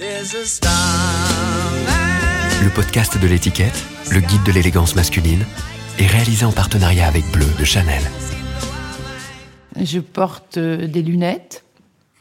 Le 0.00 0.06
podcast 2.74 3.20
de 3.20 3.26
l'étiquette, 3.26 3.84
le 4.10 4.20
guide 4.20 4.42
de 4.46 4.52
l'élégance 4.52 4.96
masculine, 4.96 5.44
est 5.98 6.06
réalisé 6.06 6.46
en 6.46 6.52
partenariat 6.52 7.06
avec 7.06 7.30
Bleu 7.30 7.44
de 7.58 7.64
Chanel. 7.64 8.00
Je 9.78 9.98
porte 9.98 10.56
euh, 10.56 10.86
des 10.86 11.02
lunettes 11.02 11.64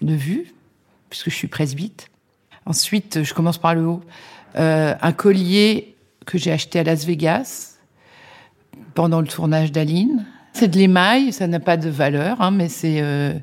de 0.02 0.13
vue, 0.13 0.54
puisque 1.10 1.29
je 1.29 1.36
suis 1.36 1.47
presbyte. 1.47 2.10
Ensuite, 2.65 3.23
je 3.23 3.34
commence 3.34 3.60
par 3.60 3.76
le 3.76 3.85
haut. 3.85 4.01
Euh, 4.57 4.93
un 5.01 5.13
collier 5.13 5.96
que 6.25 6.37
j'ai 6.37 6.51
acheté 6.51 6.79
à 6.79 6.83
Las 6.83 7.05
Vegas 7.05 7.77
pendant 8.93 9.21
le 9.21 9.27
tournage 9.27 9.71
d'Aline. 9.71 10.25
C'est 10.51 10.67
de 10.67 10.77
l'émail, 10.77 11.31
ça 11.31 11.47
n'a 11.47 11.61
pas 11.61 11.77
de 11.77 11.89
valeur, 11.89 12.41
hein, 12.41 12.51
mais 12.51 12.67
c'est 12.67 12.99
euh, 12.99 13.35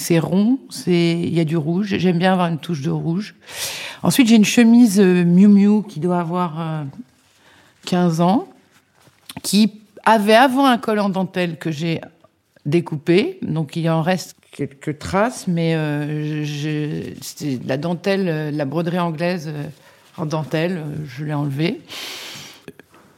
c'est 0.00 0.18
rond, 0.18 0.58
c'est 0.70 1.12
il 1.20 1.34
y 1.34 1.40
a 1.40 1.44
du 1.44 1.56
rouge. 1.56 1.96
J'aime 1.98 2.18
bien 2.18 2.32
avoir 2.32 2.48
une 2.48 2.58
touche 2.58 2.82
de 2.82 2.90
rouge. 2.90 3.34
Ensuite, 4.02 4.28
j'ai 4.28 4.36
une 4.36 4.44
chemise 4.44 4.98
euh, 4.98 5.24
Miu 5.24 5.82
qui 5.86 6.00
doit 6.00 6.20
avoir 6.20 6.60
euh, 6.60 6.84
15 7.86 8.20
ans, 8.20 8.48
qui 9.42 9.72
avait 10.04 10.34
avant 10.34 10.66
un 10.66 10.78
col 10.78 10.98
en 10.98 11.08
dentelle 11.08 11.58
que 11.58 11.70
j'ai 11.70 12.00
découpé, 12.66 13.38
donc 13.42 13.76
il 13.76 13.88
en 13.88 14.02
reste 14.02 14.36
quelques 14.50 14.98
traces, 14.98 15.46
mais 15.46 15.74
euh, 15.76 16.44
la 17.64 17.76
dentelle, 17.76 18.28
euh, 18.28 18.50
la 18.50 18.64
broderie 18.64 18.98
anglaise 18.98 19.48
euh, 19.48 19.64
en 20.16 20.26
dentelle, 20.26 20.78
euh, 20.78 20.94
je 21.06 21.24
l'ai 21.24 21.34
enlevé. 21.34 21.80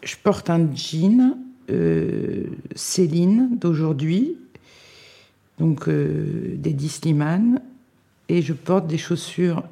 Je 0.02 0.16
porte 0.22 0.50
un 0.50 0.69
jean 0.74 1.36
Céline 2.74 3.48
d'aujourd'hui, 3.52 4.36
donc 5.62 5.86
euh, 5.86 6.56
des 6.56 6.72
Disliman, 6.72 7.60
et 8.28 8.42
je 8.42 8.52
porte 8.52 8.88
des 8.88 8.98
chaussures 8.98 9.62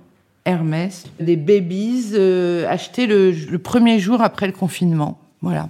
Hermès, 0.45 1.07
des 1.19 1.35
babies 1.35 2.13
euh, 2.15 2.65
achetées 2.69 3.09
le, 3.09 3.33
le 3.33 3.59
premier 3.59 3.99
jour 3.99 4.23
après 4.23 4.47
le 4.47 4.53
confinement. 4.53 5.19
Voilà. 5.43 5.69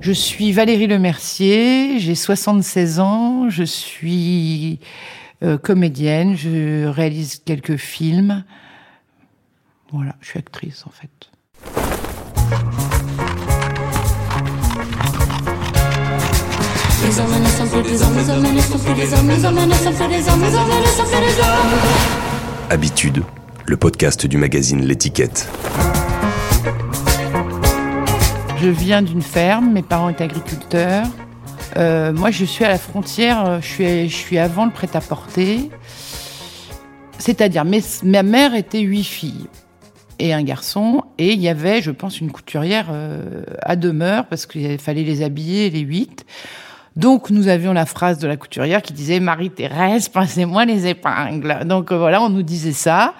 Je 0.00 0.12
suis 0.12 0.52
Valérie 0.52 0.86
Lemercier, 0.86 1.98
j'ai 1.98 2.14
76 2.14 3.00
ans, 3.00 3.48
je 3.48 3.64
suis 3.64 4.78
euh, 5.42 5.56
comédienne, 5.56 6.36
je 6.36 6.86
réalise 6.86 7.36
quelques 7.42 7.76
films. 7.76 8.44
Voilà, 9.92 10.14
je 10.20 10.28
suis 10.28 10.38
actrice 10.38 10.84
en 10.86 10.90
fait. 10.90 11.30
Les 17.04 17.20
hommes 17.20 17.42
ne 17.42 17.46
sont 17.46 17.66
plus 17.66 17.82
des 17.82 18.02
hommes, 18.02 18.16
les 18.16 18.30
hommes 18.30 18.54
ne 18.54 18.60
sont 18.60 18.78
plus 18.78 18.94
des 18.94 19.12
hommes, 19.12 19.28
les 19.28 19.44
hommes 19.44 19.54
ne 19.54 19.74
sont 19.74 19.92
plus 19.92 20.08
des 20.08 20.28
hommes, 20.28 20.40
les 20.40 20.54
hommes 20.56 20.80
ne 20.80 20.86
sont 20.86 21.04
plus 21.04 21.20
des 21.20 21.40
hommes. 21.40 22.70
Habitude, 22.70 23.22
le 23.66 23.76
podcast 23.76 24.26
du 24.26 24.38
magazine 24.38 24.84
L'étiquette. 24.84 25.48
Je 28.58 28.68
viens 28.68 29.02
d'une 29.02 29.22
ferme, 29.22 29.72
mes 29.72 29.82
parents 29.82 30.08
étaient 30.08 30.24
agriculteurs. 30.24 31.06
Euh, 31.76 32.12
moi, 32.12 32.30
je 32.30 32.44
suis 32.44 32.64
à 32.64 32.68
la 32.68 32.78
frontière, 32.78 33.44
euh, 33.44 33.58
je 33.60 33.66
suis, 33.66 34.08
je 34.08 34.14
suis 34.14 34.38
avant 34.38 34.64
le 34.64 34.72
prêt-à-porter. 34.72 35.70
C'est-à-dire, 37.18 37.64
ma 38.04 38.22
mère 38.22 38.54
était 38.54 38.80
huit 38.80 39.04
filles 39.04 39.46
et 40.18 40.32
un 40.32 40.42
garçon, 40.42 41.02
et 41.18 41.32
il 41.32 41.40
y 41.40 41.48
avait, 41.48 41.82
je 41.82 41.90
pense, 41.90 42.20
une 42.20 42.32
couturière 42.32 42.86
euh, 42.90 43.42
à 43.60 43.76
demeure, 43.76 44.26
parce 44.26 44.46
qu'il 44.46 44.78
fallait 44.78 45.04
les 45.04 45.22
habiller, 45.22 45.68
les 45.68 45.80
huit. 45.80 46.24
Donc, 46.96 47.28
nous 47.30 47.48
avions 47.48 47.74
la 47.74 47.84
phrase 47.84 48.18
de 48.18 48.26
la 48.26 48.36
couturière 48.36 48.80
qui 48.80 48.94
disait 48.94 49.20
Marie-Thérèse, 49.20 50.08
passez-moi 50.08 50.64
les 50.64 50.86
épingles. 50.86 51.64
Donc, 51.66 51.92
euh, 51.92 51.98
voilà, 51.98 52.22
on 52.22 52.30
nous 52.30 52.42
disait 52.42 52.72
ça. 52.72 53.14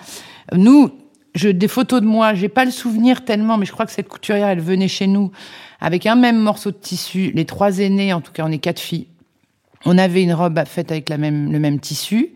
Nous, 0.53 0.91
je, 1.35 1.51
des 1.51 1.69
photos 1.69 2.01
de 2.01 2.07
moi, 2.07 2.33
j'ai 2.35 2.49
pas 2.49 2.65
le 2.65 2.71
souvenir 2.71 3.25
tellement, 3.25 3.59
mais 3.59 3.67
je 3.67 3.73
crois 3.73 3.85
que 3.85 3.93
cette 3.93 4.09
couturière, 4.09 4.49
elle 4.49 4.61
venait 4.61 4.89
chez 4.89 5.07
nous 5.07 5.31
avec 5.79 6.07
un 6.07 6.17
même 6.17 6.39
morceau 6.39 6.71
de 6.71 6.77
tissu. 6.77 7.33
Les 7.35 7.45
trois 7.45 7.79
aînés, 7.79 8.15
en 8.15 8.23
tout 8.23 8.33
cas, 8.33 8.45
on 8.47 8.51
est 8.51 8.59
quatre 8.59 8.81
filles. 8.81 9.09
On 9.85 9.99
avait 9.99 10.23
une 10.23 10.33
robe 10.33 10.59
faite 10.67 10.91
avec 10.91 11.11
le 11.11 11.19
même 11.19 11.79
tissu, 11.79 12.31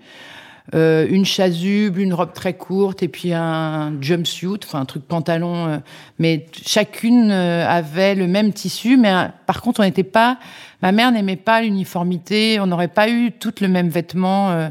euh, 0.75 1.07
une 1.11 1.25
chasuble, 1.25 2.01
une 2.01 2.15
robe 2.15 2.33
très 2.33 2.55
courte 2.55 3.03
et 3.03 3.09
puis 3.09 3.33
un 3.33 4.01
jumpsuit, 4.01 4.61
enfin 4.65 4.81
un 4.81 4.85
truc 4.85 5.03
pantalon. 5.05 5.67
euh, 5.67 5.79
mais 6.19 6.47
chacune 6.65 7.31
euh, 7.31 7.67
avait 7.69 8.15
le 8.15 8.27
même 8.27 8.53
tissu, 8.53 8.97
mais 8.97 9.13
euh, 9.13 9.25
par 9.47 9.63
contre, 9.63 9.81
on 9.81 9.85
n'était 9.85 10.05
pas. 10.05 10.39
Ma 10.83 10.93
mère 10.93 11.11
n'aimait 11.13 11.37
pas 11.37 11.61
l'uniformité. 11.63 12.59
On 12.61 12.67
n'aurait 12.67 12.89
pas 12.89 13.11
eu 13.11 13.33
toutes 13.33 13.61
le 13.61 13.69
même 13.69 13.89
vêtement. 13.89 14.51
euh, 14.51 14.69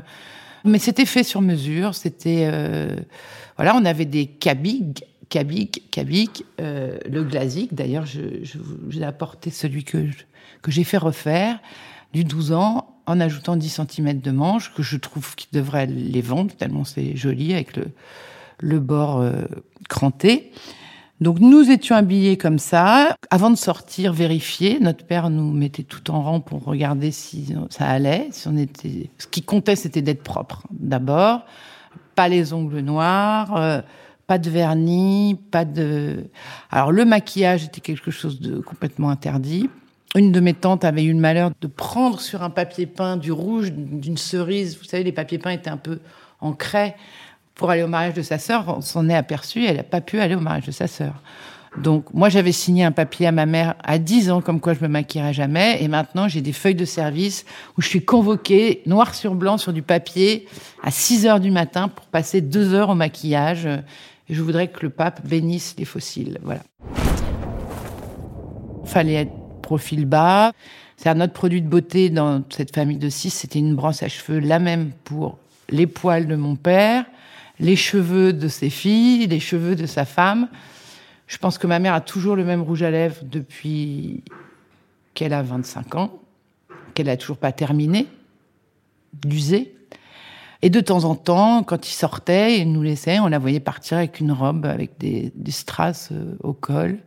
mais 0.65 0.79
c'était 0.79 1.05
fait 1.05 1.23
sur 1.23 1.41
mesure. 1.41 1.95
C'était 1.95 2.47
euh, 2.51 2.95
voilà, 3.57 3.75
on 3.75 3.85
avait 3.85 4.05
des 4.05 4.25
cabig, 4.25 5.03
cabig, 5.29 5.83
cabig, 5.91 6.29
euh, 6.61 6.97
le 7.09 7.23
glasique. 7.23 7.73
D'ailleurs, 7.75 8.05
je, 8.05 8.21
je, 8.43 8.57
vous- 8.57 8.89
j'ai 8.89 9.03
apporté 9.03 9.49
celui 9.51 9.83
que 9.83 10.07
je- 10.07 10.23
que 10.61 10.71
j'ai 10.71 10.83
fait 10.83 10.97
refaire 10.97 11.59
du 12.13 12.23
12 12.23 12.51
ans 12.53 12.95
en 13.09 13.19
ajoutant 13.19 13.55
10 13.55 13.81
cm 13.87 14.19
de 14.19 14.31
manche 14.31 14.73
que 14.73 14.83
je 14.83 14.97
trouve 14.97 15.35
qu'il 15.35 15.49
devrait 15.51 15.87
les 15.87 16.21
vendre 16.21 16.53
tellement 16.55 16.83
c'est 16.83 17.15
joli 17.15 17.53
avec 17.53 17.75
le 17.75 17.87
le 18.59 18.79
bord 18.79 19.19
euh, 19.19 19.43
cranté. 19.87 20.51
Donc 21.21 21.39
nous 21.39 21.69
étions 21.69 21.95
habillés 21.95 22.37
comme 22.37 22.59
ça. 22.59 23.15
Avant 23.29 23.49
de 23.49 23.55
sortir, 23.55 24.13
vérifier. 24.13 24.79
Notre 24.79 25.05
père 25.05 25.29
nous 25.29 25.51
mettait 25.51 25.83
tout 25.83 26.11
en 26.11 26.21
rang 26.21 26.39
pour 26.39 26.63
regarder 26.63 27.11
si 27.11 27.53
ça 27.69 27.87
allait. 27.87 28.29
Si 28.31 28.47
on 28.47 28.55
était. 28.55 29.09
Ce 29.17 29.27
qui 29.27 29.41
comptait, 29.41 29.75
c'était 29.75 30.01
d'être 30.01 30.23
propre. 30.23 30.63
D'abord, 30.71 31.45
pas 32.15 32.29
les 32.29 32.53
ongles 32.53 32.79
noirs, 32.79 33.55
euh, 33.57 33.81
pas 34.27 34.37
de 34.37 34.49
vernis, 34.49 35.37
pas 35.51 35.65
de. 35.65 36.25
Alors 36.71 36.91
le 36.91 37.03
maquillage 37.03 37.65
était 37.65 37.81
quelque 37.81 38.11
chose 38.11 38.39
de 38.39 38.59
complètement 38.61 39.09
interdit. 39.09 39.69
Une 40.15 40.31
de 40.31 40.39
mes 40.39 40.55
tantes 40.55 40.85
avait 40.85 41.03
eu 41.03 41.13
le 41.13 41.19
malheur 41.19 41.51
de 41.61 41.67
prendre 41.67 42.19
sur 42.19 42.41
un 42.41 42.49
papier 42.49 42.87
peint 42.87 43.15
du 43.15 43.31
rouge 43.31 43.71
d'une 43.71 44.17
cerise. 44.17 44.77
Vous 44.79 44.85
savez, 44.85 45.03
les 45.03 45.11
papiers 45.11 45.37
peints 45.37 45.51
étaient 45.51 45.69
un 45.69 45.77
peu 45.77 45.99
en 46.41 46.53
craie 46.53 46.95
pour 47.53 47.69
aller 47.69 47.83
au 47.83 47.87
mariage 47.87 48.15
de 48.15 48.23
sa 48.23 48.39
sœur. 48.39 48.65
On 48.75 48.81
s'en 48.81 49.07
est 49.07 49.15
aperçu, 49.15 49.65
elle 49.65 49.77
n'a 49.77 49.83
pas 49.83 50.01
pu 50.01 50.19
aller 50.19 50.33
au 50.33 50.39
mariage 50.39 50.65
de 50.65 50.71
sa 50.71 50.87
sœur. 50.87 51.13
Donc, 51.77 52.11
moi, 52.11 52.29
j'avais 52.29 52.51
signé 52.51 52.83
un 52.83 52.91
papier 52.91 53.27
à 53.27 53.31
ma 53.31 53.45
mère 53.45 53.75
à 53.83 53.99
10 53.99 54.31
ans, 54.31 54.41
comme 54.41 54.59
quoi 54.59 54.73
je 54.73 54.81
me 54.81 54.87
maquillerais 54.87 55.33
jamais. 55.33 55.83
Et 55.83 55.87
maintenant, 55.87 56.27
j'ai 56.27 56.41
des 56.41 56.53
feuilles 56.53 56.73
de 56.73 56.85
service 56.85 57.45
où 57.77 57.81
je 57.83 57.87
suis 57.87 58.03
convoquée, 58.03 58.81
noir 58.87 59.13
sur 59.13 59.35
blanc, 59.35 59.59
sur 59.59 59.73
du 59.73 59.83
papier, 59.83 60.47
à 60.81 60.89
6 60.89 61.27
heures 61.27 61.39
du 61.39 61.51
matin 61.51 61.87
pour 61.87 62.07
passer 62.07 62.41
deux 62.41 62.73
heures 62.73 62.89
au 62.89 62.95
maquillage. 62.95 63.69
Je 64.27 64.41
voudrais 64.41 64.69
que 64.69 64.79
le 64.81 64.89
pape 64.89 65.23
bénisse 65.27 65.75
les 65.77 65.85
fossiles. 65.85 66.39
Voilà. 66.41 66.61
Fallait 68.85 69.13
être 69.13 69.38
profil 69.69 70.05
bas. 70.07 70.51
C'est 70.97 71.09
un 71.09 71.21
autre 71.21 71.33
produit 71.33 71.61
de 71.61 71.67
beauté 71.67 72.09
dans 72.09 72.41
cette 72.49 72.73
famille 72.73 72.97
de 72.97 73.07
six. 73.07 73.29
C'était 73.29 73.59
une 73.59 73.75
brosse 73.75 74.01
à 74.01 74.07
cheveux, 74.07 74.39
la 74.39 74.57
même 74.57 74.89
pour 75.03 75.37
les 75.69 75.85
poils 75.85 76.25
de 76.25 76.35
mon 76.35 76.55
père, 76.55 77.05
les 77.59 77.75
cheveux 77.75 78.33
de 78.33 78.47
ses 78.47 78.71
filles, 78.71 79.27
les 79.27 79.39
cheveux 79.39 79.75
de 79.75 79.85
sa 79.85 80.05
femme. 80.05 80.47
Je 81.27 81.37
pense 81.37 81.59
que 81.59 81.67
ma 81.67 81.77
mère 81.77 81.93
a 81.93 82.01
toujours 82.01 82.35
le 82.35 82.43
même 82.43 82.63
rouge 82.63 82.81
à 82.81 82.89
lèvres 82.89 83.21
depuis 83.21 84.23
qu'elle 85.13 85.33
a 85.33 85.43
25 85.43 85.93
ans, 85.93 86.19
qu'elle 86.95 87.09
a 87.09 87.15
toujours 87.15 87.37
pas 87.37 87.51
terminé 87.51 88.07
d'user. 89.13 89.75
Et 90.63 90.71
de 90.71 90.79
temps 90.79 91.03
en 91.03 91.13
temps, 91.13 91.61
quand 91.61 91.87
il 91.87 91.93
sortait 91.93 92.57
et 92.57 92.65
nous 92.65 92.81
laissait, 92.81 93.19
on 93.19 93.27
la 93.27 93.37
voyait 93.37 93.59
partir 93.59 93.97
avec 93.97 94.19
une 94.19 94.31
robe 94.31 94.65
avec 94.65 94.97
des, 94.97 95.31
des 95.35 95.51
strass 95.51 96.09
euh, 96.11 96.35
au 96.41 96.53
col 96.53 96.97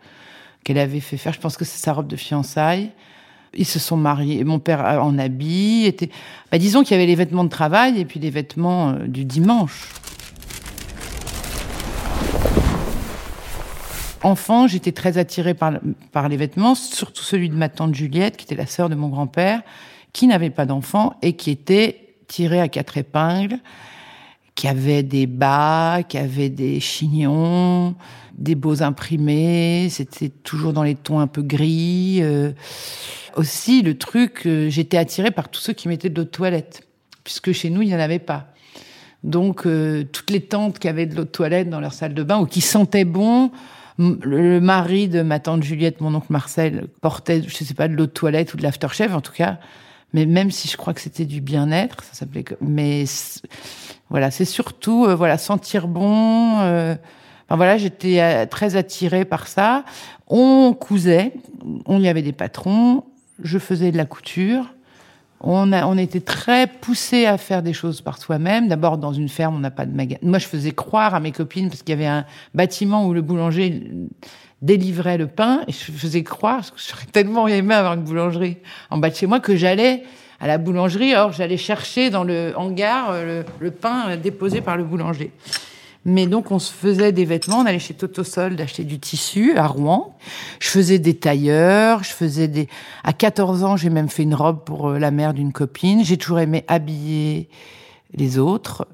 qu'elle 0.65 0.79
avait 0.79 1.01
fait 1.01 1.17
faire. 1.17 1.33
Je 1.33 1.41
pense 1.41 1.57
que 1.57 1.65
c'est 1.65 1.79
sa 1.79 1.93
robe 1.93 2.07
de 2.07 2.17
fiançailles. 2.17 2.91
Ils 3.55 3.67
se 3.67 3.79
sont 3.79 3.97
mariés. 3.97 4.45
Mon 4.45 4.59
père 4.59 4.81
en 5.03 5.19
habit. 5.19 5.85
Était... 5.87 6.11
Bah, 6.51 6.59
disons 6.59 6.83
qu'il 6.83 6.93
y 6.93 6.95
avait 6.95 7.07
les 7.07 7.15
vêtements 7.15 7.45
de 7.45 7.51
travail 7.51 8.01
et 8.01 8.05
puis 8.05 8.21
les 8.21 8.31
vêtements 8.31 8.91
euh, 8.91 9.07
du 9.07 9.25
dimanche. 9.25 9.91
Enfant, 14.23 14.69
j'étais 14.69 14.93
très 14.93 15.19
attirée 15.19 15.55
par, 15.55 15.73
par 16.13 16.29
les 16.29 16.37
vêtements, 16.37 16.77
surtout 16.77 17.25
celui 17.25 17.49
de 17.49 17.57
ma 17.57 17.69
tante 17.69 17.95
Juliette, 17.95 18.37
qui 18.37 18.45
était 18.45 18.55
la 18.55 18.67
sœur 18.67 18.89
de 18.89 18.95
mon 18.95 19.09
grand-père, 19.09 19.63
qui 20.13 20.29
n'avait 20.29 20.51
pas 20.51 20.65
d'enfant 20.65 21.17
et 21.23 21.33
qui 21.33 21.51
était 21.51 22.15
tiré 22.29 22.61
à 22.61 22.69
quatre 22.69 22.97
épingles, 22.97 23.59
qui 24.55 24.69
avait 24.69 25.03
des 25.03 25.27
bas, 25.27 26.03
qui 26.09 26.19
avait 26.19 26.51
des 26.51 26.79
chignons, 26.81 27.95
des 28.37 28.55
beaux 28.55 28.83
imprimés. 28.83 29.89
C'était 29.91 30.29
toujours 30.29 30.73
dans 30.73 30.83
les 30.83 30.95
tons 30.95 31.21
un 31.21 31.27
peu 31.27 31.43
gris. 31.43 32.19
euh. 32.23 32.53
Aussi, 33.37 33.83
le 33.83 33.97
truc, 33.97 34.43
euh, 34.47 34.69
j'étais 34.69 34.99
attirée 34.99 35.31
par 35.31 35.49
tous 35.49 35.61
ceux 35.61 35.73
qui 35.73 35.89
mettaient 35.89 36.11
de 36.11 36.17
l'eau 36.19 36.25
de 36.25 36.29
toilette, 36.31 36.87
puisque 37.25 37.53
chez 37.53 37.71
nous, 37.71 37.83
il 37.83 37.89
n'y 37.89 37.95
en 37.95 38.01
avait 38.01 38.19
pas. 38.19 38.49
Donc, 39.25 39.67
euh, 39.67 40.05
toutes 40.05 40.31
les 40.31 40.41
tantes 40.41 40.79
qui 40.79 40.89
avaient 40.89 41.07
de 41.07 41.15
l'eau 41.15 41.25
de 41.25 41.29
toilette 41.29 41.71
dans 41.71 41.81
leur 41.81 41.95
salle 41.95 42.13
de 42.13 42.23
bain 42.23 42.41
ou 42.41 42.47
qui 42.47 42.61
sentaient 42.61 43.05
bon, 43.05 43.51
le 43.99 44.61
mari 44.61 45.09
de 45.09 45.23
ma 45.23 45.39
tante 45.39 45.63
Juliette, 45.63 46.01
mon 46.01 46.15
oncle 46.15 46.27
Marcel, 46.31 46.89
portait, 47.01 47.43
je 47.47 47.55
sais 47.65 47.75
pas, 47.75 47.89
de 47.89 47.95
l'eau 47.95 48.07
de 48.07 48.11
toilette 48.11 48.53
ou 48.53 48.57
de 48.57 48.63
l'aftershave. 48.63 49.15
En 49.15 49.21
tout 49.21 49.33
cas, 49.33 49.59
Mais 50.13 50.27
même 50.27 50.51
si 50.51 50.69
je 50.69 50.77
crois 50.77 50.93
que 50.93 51.01
c'était 51.01 51.25
du 51.25 51.41
bien-être, 51.41 52.05
ça 52.05 52.13
s'appelait. 52.15 52.45
Mais 52.61 53.05
voilà, 54.13 54.31
c'est 54.31 54.45
surtout 54.45 55.07
euh, 55.07 55.17
voilà 55.17 55.39
sentir 55.39 55.89
bon. 55.89 56.61
euh, 56.61 56.95
Enfin 57.49 57.57
voilà, 57.57 57.77
j'étais 57.79 58.21
euh, 58.21 58.47
très 58.47 58.77
attirée 58.77 59.25
par 59.25 59.49
ça. 59.49 59.85
On 60.29 60.75
cousait, 60.75 61.33
on 61.87 62.01
y 62.01 62.09
avait 62.09 62.23
des 62.23 62.33
patrons. 62.33 63.05
Je 63.43 63.59
faisais 63.59 63.91
de 63.91 63.97
la 63.97 64.05
couture. 64.05 64.67
On, 65.41 65.73
a, 65.73 65.87
on 65.87 65.99
était 65.99 66.21
très 66.21 66.67
poussés 66.67 67.27
à 67.27 67.37
faire 67.37 67.63
des 67.63 67.73
choses 67.73 68.01
par 68.01 68.19
soi-même. 68.19 68.69
D'abord, 68.69 68.97
dans 68.97 69.13
une 69.13 69.29
ferme, 69.29 69.57
on 69.57 69.59
n'a 69.59 69.71
pas 69.71 69.87
de 69.87 69.95
magasin. 69.95 70.21
Moi, 70.23 70.39
je 70.39 70.47
faisais 70.47 70.73
croire 70.73 71.15
à 71.15 71.21
mes 71.21 71.33
copines, 71.33 71.69
parce 71.69 71.83
qu'il 71.83 71.91
y 71.91 71.99
avait 71.99 72.07
un 72.07 72.25
bâtiment 72.55 73.07
où 73.07 73.13
le 73.13 73.23
boulanger 73.23 73.83
délivrait 74.61 75.19
le 75.19 75.27
pain, 75.27 75.63
et 75.67 75.73
je 75.73 75.91
faisais 75.91 76.23
croire, 76.23 76.59
parce 76.59 76.71
que 76.71 76.79
j'aurais 76.79 77.07
tellement 77.07 77.49
aimé 77.49 77.75
avoir 77.75 77.95
une 77.95 78.03
boulangerie 78.03 78.59
en 78.91 78.99
bas 78.99 79.11
de 79.11 79.17
chez 79.17 79.27
moi, 79.27 79.41
que 79.41 79.57
j'allais 79.57 80.05
à 80.43 80.49
la 80.49 80.59
boulangerie, 80.59 81.15
or 81.15 81.33
j'allais 81.33 81.57
chercher 81.57 82.11
dans 82.11 82.25
le 82.25 82.53
hangar 82.57 83.11
euh, 83.13 83.45
le, 83.61 83.71
pain 83.71 84.09
euh, 84.09 84.17
déposé 84.17 84.61
par 84.61 84.77
le 84.77 84.83
boulanger. 84.83 85.31
Mais 86.05 86.27
donc, 86.27 86.51
on 86.51 86.59
se 86.59 86.73
faisait 86.73 87.13
des 87.13 87.25
vêtements. 87.25 87.59
On 87.59 87.65
allait 87.65 87.79
chez 87.79 87.95
Toto 87.95 88.25
Solde 88.25 88.61
acheter 88.61 88.83
du 88.83 88.99
tissu 88.99 89.57
à 89.57 89.69
Rouen. 89.69 90.19
Je 90.59 90.69
faisais 90.69 90.99
des 90.99 91.15
tailleurs. 91.15 92.03
Je 92.03 92.11
faisais 92.11 92.49
des. 92.49 92.69
À 93.05 93.13
14 93.13 93.63
ans, 93.63 93.77
j'ai 93.77 93.89
même 93.89 94.09
fait 94.09 94.25
une 94.25 94.35
robe 94.35 94.65
pour 94.65 94.89
euh, 94.89 94.99
la 94.99 95.13
mère 95.13 95.33
d'une 95.33 95.53
copine. 95.53 96.05
J'ai 96.05 96.17
toujours 96.17 96.41
aimé 96.41 96.65
habiller 96.67 97.49
les 98.13 98.41
autres. 98.41 98.89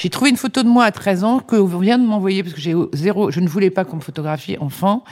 J'ai 0.00 0.08
trouvé 0.08 0.30
une 0.30 0.38
photo 0.38 0.62
de 0.62 0.68
moi 0.68 0.84
à 0.84 0.92
13 0.92 1.24
ans 1.24 1.40
que 1.40 1.56
vous 1.56 1.78
vient 1.78 1.98
de 1.98 2.06
m'envoyer 2.06 2.42
parce 2.42 2.54
que 2.54 2.60
j'ai 2.62 2.74
zéro, 2.94 3.30
je 3.30 3.38
ne 3.40 3.46
voulais 3.46 3.68
pas 3.68 3.84
qu'on 3.84 3.96
me 3.96 4.00
photographie 4.00 4.56
enfant. 4.58 5.04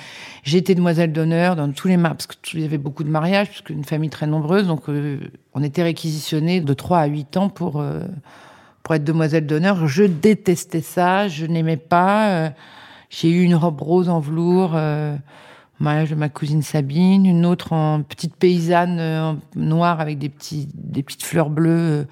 Été 0.51 0.75
demoiselle 0.75 1.13
d'honneur 1.13 1.57
dans 1.57 1.71
tous 1.71 1.89
les 1.89 1.99
mariages, 1.99 2.17
parce 2.27 2.39
qu'il 2.41 2.61
y 2.61 2.65
avait 2.65 2.79
beaucoup 2.79 3.05
de 3.05 3.11
mariages, 3.11 3.49
parce 3.49 3.61
qu'une 3.61 3.85
famille 3.85 4.09
très 4.09 4.27
nombreuse, 4.27 4.67
donc 4.67 4.89
euh, 4.89 5.19
on 5.53 5.63
était 5.63 5.83
réquisitionnés 5.83 6.63
de 6.63 6.73
3 6.73 7.01
à 7.01 7.07
8 7.07 7.37
ans 7.37 7.49
pour, 7.51 7.83
euh, 7.83 8.01
pour 8.83 8.95
être 8.95 9.05
demoiselle 9.05 9.45
d'honneur. 9.45 9.87
Je 9.87 10.05
détestais 10.05 10.81
ça, 10.81 11.29
je 11.29 11.45
n'aimais 11.45 11.77
pas. 11.77 12.31
euh, 12.31 12.51
j'ai 13.11 13.29
eu 13.29 13.43
une 13.43 13.57
robe 13.57 13.83
rose 13.83 14.09
en 14.09 14.21
velours, 14.21 14.75
mariage 15.81 16.11
de 16.11 16.15
ma 16.15 16.29
cousine 16.29 16.63
Sabine, 16.63 17.27
une 17.27 17.47
autre 17.47 17.73
en 17.73 18.03
petite 18.03 18.37
paysanne 18.37 18.99
euh, 19.01 19.33
noire 19.55 20.01
avec 20.01 20.19
des, 20.19 20.29
petits, 20.29 20.69
des 20.75 21.03
petites 21.03 21.25
fleurs 21.25 21.51
bleues. 21.51 22.07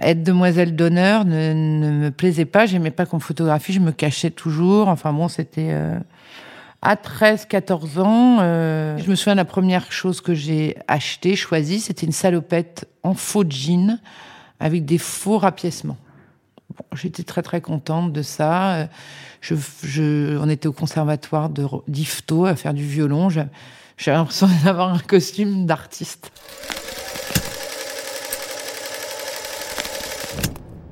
Être 0.00 0.22
demoiselle 0.22 0.74
d'honneur 0.76 1.24
ne, 1.24 1.52
me 1.90 2.10
plaisait 2.10 2.44
pas. 2.44 2.66
J'aimais 2.66 2.90
pas 2.90 3.06
qu'on 3.06 3.18
photographie. 3.20 3.72
Je 3.72 3.80
me 3.80 3.92
cachais 3.92 4.30
toujours. 4.30 4.88
Enfin 4.88 5.12
bon, 5.12 5.28
c'était 5.28 5.68
euh, 5.70 5.98
à 6.82 6.96
13, 6.96 7.46
14 7.46 7.98
ans. 7.98 8.38
euh, 8.40 8.96
je 8.98 9.08
me 9.10 9.14
souviens 9.14 9.34
de 9.34 9.38
la 9.40 9.44
première 9.44 9.90
chose 9.92 10.20
que 10.20 10.34
j'ai 10.34 10.76
achetée, 10.88 11.36
choisie, 11.36 11.80
c'était 11.80 12.06
une 12.06 12.12
salopette 12.12 12.88
en 13.02 13.14
faux 13.14 13.44
jean 13.48 13.98
avec 14.60 14.84
des 14.84 14.98
faux 14.98 15.38
rapiècements. 15.38 15.96
J'étais 16.94 17.22
très 17.22 17.42
très 17.42 17.60
contente 17.60 18.12
de 18.12 18.22
ça. 18.22 18.88
On 19.50 20.48
était 20.48 20.66
au 20.66 20.72
conservatoire 20.72 21.48
de 21.50 21.66
d'Yvetot 21.88 22.46
à 22.46 22.56
faire 22.56 22.74
du 22.74 22.84
violon. 22.84 23.28
J'a- 23.30 23.46
J'avais 23.96 24.16
l'impression 24.18 24.48
d'avoir 24.64 24.92
un 24.92 24.98
costume 24.98 25.66
d'artiste. 25.66 26.30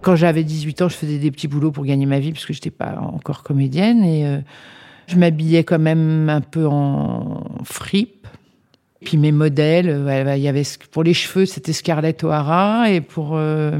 Quand 0.05 0.17
j'avais 0.17 0.45
18 0.45 0.83
ans, 0.83 0.89
je 0.91 0.97
faisais 0.97 1.17
des 1.17 1.31
petits 1.31 1.49
boulots 1.49 1.73
pour 1.73 1.87
gagner 1.87 2.05
ma 2.05 2.19
vie 2.19 2.31
parce 2.31 2.45
que 2.45 2.53
j'étais 2.53 2.71
pas 2.71 2.99
encore 3.01 3.43
comédienne 3.43 4.05
et 4.05 4.27
euh, 4.27 4.39
je 5.06 5.17
m'habillais 5.17 5.65
quand 5.65 5.79
même 5.79 6.29
un 6.29 6.43
peu 6.43 6.67
en 6.67 7.43
fripe. 7.65 8.27
Puis 9.03 9.17
mes 9.17 9.33
modèles, 9.33 9.89
euh, 9.89 10.05
ouais, 10.05 10.39
il 10.39 10.43
y 10.43 10.49
avait 10.49 10.65
pour 10.91 11.05
les 11.05 11.15
cheveux, 11.15 11.47
c'était 11.47 11.73
Scarlett 11.73 12.23
O'Hara 12.23 12.91
et 12.91 13.01
pour 13.01 13.31
euh, 13.33 13.79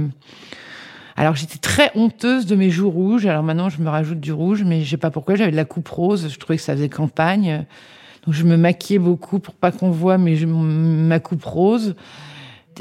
alors 1.15 1.37
j'étais 1.37 1.59
très 1.59 1.91
honteuse 1.95 2.47
de 2.47 2.57
mes 2.57 2.71
joues 2.71 2.91
rouges. 2.91 3.27
Alors 3.27 3.43
maintenant, 3.43 3.69
je 3.69 3.83
me 3.83 3.91
rajoute 3.91 4.21
du 4.21 4.33
rouge, 4.33 4.65
mais 4.65 4.83
je 4.83 4.89
sais 4.89 4.97
pas 4.97 5.11
pourquoi. 5.11 5.35
J'avais 5.35 5.51
de 5.51 5.57
la 5.57 5.67
coupe 5.67 5.89
rose. 5.89 6.31
Je 6.33 6.39
trouvais 6.39 6.57
que 6.57 6.63
ça 6.63 6.75
faisait 6.75 6.89
campagne. 6.89 7.67
Donc 8.25 8.35
je 8.35 8.45
me 8.45 8.57
maquillais 8.57 8.99
beaucoup 8.99 9.41
pour 9.41 9.53
pas 9.53 9.73
qu'on 9.73 9.91
voit 9.91 10.17
mes, 10.17 10.47
ma 10.47 11.21
coupe 11.21 11.45
rose. 11.45 11.95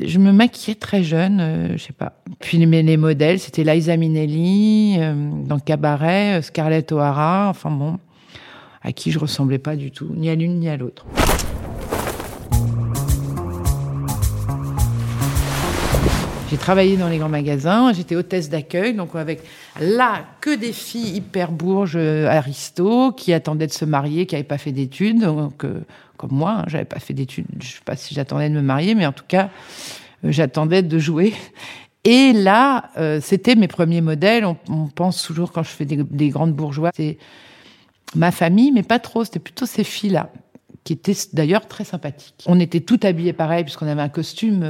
Je 0.01 0.19
me 0.19 0.31
maquillais 0.31 0.75
très 0.75 1.03
jeune, 1.03 1.39
euh, 1.39 1.77
je 1.77 1.83
sais 1.83 1.93
pas. 1.93 2.13
Puis 2.39 2.57
les, 2.57 2.83
les 2.83 2.97
modèles, 2.97 3.39
c'était 3.39 3.63
Liza 3.63 3.95
Minnelli, 3.97 4.95
euh, 4.99 5.13
dans 5.45 5.59
Cabaret, 5.59 6.39
euh, 6.39 6.41
Scarlett 6.41 6.91
O'Hara, 6.91 7.47
enfin 7.49 7.71
bon, 7.71 7.99
à 8.81 8.91
qui 8.91 9.11
je 9.11 9.19
ressemblais 9.19 9.59
pas 9.59 9.75
du 9.75 9.91
tout, 9.91 10.09
ni 10.15 10.29
à 10.29 10.35
l'une 10.35 10.59
ni 10.59 10.69
à 10.69 10.77
l'autre. 10.77 11.05
J'ai 16.53 16.59
travaillé 16.59 16.97
dans 16.97 17.09
les 17.09 17.17
grands 17.17 17.29
magasins, 17.29 17.93
j'étais 17.93 18.15
hôtesse 18.15 18.47
d'accueil, 18.47 18.93
donc 18.93 19.15
avec 19.15 19.41
là 19.81 20.23
que 20.39 20.55
des 20.55 20.71
filles 20.71 21.15
hyper 21.15 21.51
bourges, 21.51 21.95
euh, 21.95 22.27
aristos, 22.27 23.11
qui 23.17 23.33
attendaient 23.33 23.65
de 23.65 23.71
se 23.71 23.85
marier, 23.85 24.27
qui 24.27 24.35
n'avaient 24.35 24.47
pas 24.47 24.59
fait 24.59 24.71
d'études, 24.71 25.21
donc 25.21 25.65
euh, 25.65 25.79
comme 26.15 26.29
moi, 26.33 26.57
hein, 26.59 26.65
j'avais 26.67 26.85
pas 26.85 26.99
fait 26.99 27.15
d'études, 27.15 27.47
je 27.59 27.69
sais 27.69 27.79
pas 27.83 27.95
si 27.95 28.13
j'attendais 28.13 28.51
de 28.51 28.53
me 28.53 28.61
marier, 28.61 28.93
mais 28.93 29.07
en 29.07 29.11
tout 29.13 29.23
cas, 29.27 29.49
euh, 30.25 30.31
j'attendais 30.31 30.83
de 30.83 30.99
jouer. 30.99 31.33
Et 32.03 32.33
là, 32.33 32.91
c'était 33.21 33.55
mes 33.55 33.69
premiers 33.69 34.01
modèles. 34.01 34.45
On, 34.45 34.57
on, 34.69 34.87
pense 34.89 35.23
toujours 35.23 35.53
quand 35.53 35.63
je 35.63 35.69
fais 35.69 35.85
des, 35.85 36.03
des 36.03 36.29
grandes 36.29 36.53
bourgeois, 36.53 36.91
c'est 36.93 37.17
ma 38.13 38.29
famille, 38.29 38.71
mais 38.71 38.83
pas 38.83 38.99
trop. 38.99 39.23
C'était 39.23 39.39
plutôt 39.39 39.65
ces 39.65 39.83
filles-là, 39.83 40.29
qui 40.83 40.93
étaient 40.93 41.15
d'ailleurs 41.31 41.67
très 41.67 41.85
sympathiques. 41.85 42.43
On 42.45 42.59
était 42.59 42.81
toutes 42.81 43.05
habillées 43.05 43.33
pareil, 43.33 43.63
puisqu'on 43.63 43.87
avait 43.87 44.03
un 44.03 44.09
costume. 44.09 44.63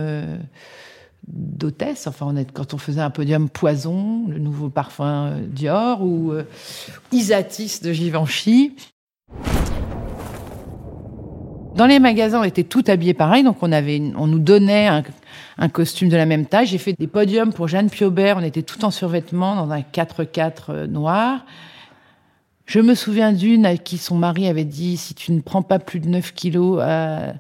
Euh, 1.24 1.34
d'hôtesse. 1.34 2.08
Enfin, 2.08 2.26
on 2.30 2.36
est, 2.36 2.52
quand 2.52 2.74
on 2.74 2.78
faisait 2.78 3.02
un 3.02 3.10
podium 3.10 3.50
Poison, 3.50 4.26
le 4.28 4.40
nouveau 4.40 4.70
parfum 4.70 5.28
euh, 5.28 5.40
Dior, 5.46 6.02
ou 6.02 6.32
euh, 6.32 6.44
Isatis 7.12 7.80
de 7.82 7.92
Givenchy. 7.92 8.76
Dans 11.76 11.88
les 11.88 12.00
magasins, 12.00 12.42
on 12.42 12.44
était 12.44 12.64
tout 12.64 12.84
habillés 12.88 13.16
pareil, 13.16 13.44
donc 13.44 13.58
on 13.62 13.72
avait, 13.72 13.98
une, 13.98 14.16
on 14.16 14.28
nous 14.28 14.40
donnait 14.40 14.88
un, 15.58 15.70
costume 15.70 16.10
de 16.10 16.18
la 16.18 16.28
même 16.28 16.46
taille. 16.46 16.68
J'ai 16.68 16.78
fait 16.78 16.94
des 16.94 17.08
podiums 17.08 17.52
pour 17.52 17.68
Jeanne 17.68 17.90
Piaubert, 17.90 18.38
on 18.38 18.44
était 18.44 18.62
tout 18.62 18.86
en 18.86 18.92
survêtement 18.92 19.56
dans 19.56 19.72
un 19.72 19.80
4x4 19.80 20.86
noir. 20.86 21.46
Je 22.66 22.80
me 22.80 22.94
souviens 22.94 23.34
d'une 23.34 23.66
à 23.66 23.76
qui 23.78 23.98
son 23.98 24.16
mari 24.16 24.48
avait 24.48 24.66
dit 24.66 24.98
si 24.98 25.16
tu 25.16 25.32
ne 25.32 25.42
prends 25.42 25.64
pas 25.64 25.80
plus 25.80 26.00
de 26.00 26.08
9 26.10 26.34
kilos 26.34 26.80
à 26.80 27.34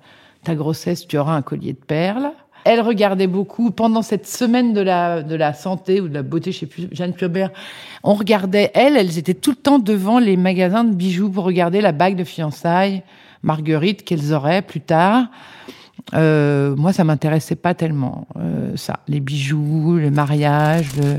ta 0.44 0.56
grossesse, 0.56 1.08
tu 1.08 1.18
auras 1.18 1.36
un 1.36 1.44
collier 1.44 1.74
de 1.74 1.78
perles. 1.78 2.32
Elle 2.66 2.82
regardait 2.82 3.28
beaucoup 3.28 3.72
pendant 3.72 4.02
cette 4.02 4.28
semaine 4.28 4.74
de 4.74 4.82
la 4.82 5.22
de 5.22 5.36
la 5.36 5.54
santé 5.54 6.02
ou 6.02 6.08
de 6.08 6.14
la 6.14 6.24
beauté, 6.24 6.52
je 6.52 6.60
sais 6.60 6.66
plus, 6.66 6.88
Jeanne 6.92 7.14
Piaubert. 7.14 7.52
On 8.04 8.14
regardait 8.14 8.72
elle, 8.74 8.98
elles 8.98 9.18
étaient 9.18 9.34
tout 9.34 9.52
le 9.52 9.58
temps 9.58 9.80
devant 9.80 10.20
les 10.20 10.38
magasins 10.38 10.84
de 10.84 10.94
bijoux 10.94 11.30
pour 11.30 11.44
regarder 11.44 11.82
la 11.82 11.92
bague 11.92 12.16
de 12.16 12.24
fiançailles 12.24 13.04
Marguerite 13.44 14.04
qu'elles 14.04 14.34
auraient 14.34 14.62
plus 14.62 14.82
tard. 14.82 15.28
Euh, 16.14 16.76
moi, 16.76 16.94
ça 16.94 17.04
m'intéressait 17.04 17.56
pas 17.56 17.74
tellement 17.74 18.28
euh, 18.38 18.76
ça, 18.76 19.00
les 19.08 19.20
bijoux, 19.20 19.98
le 19.98 20.12
mariage. 20.12 20.88
Le... 20.98 21.18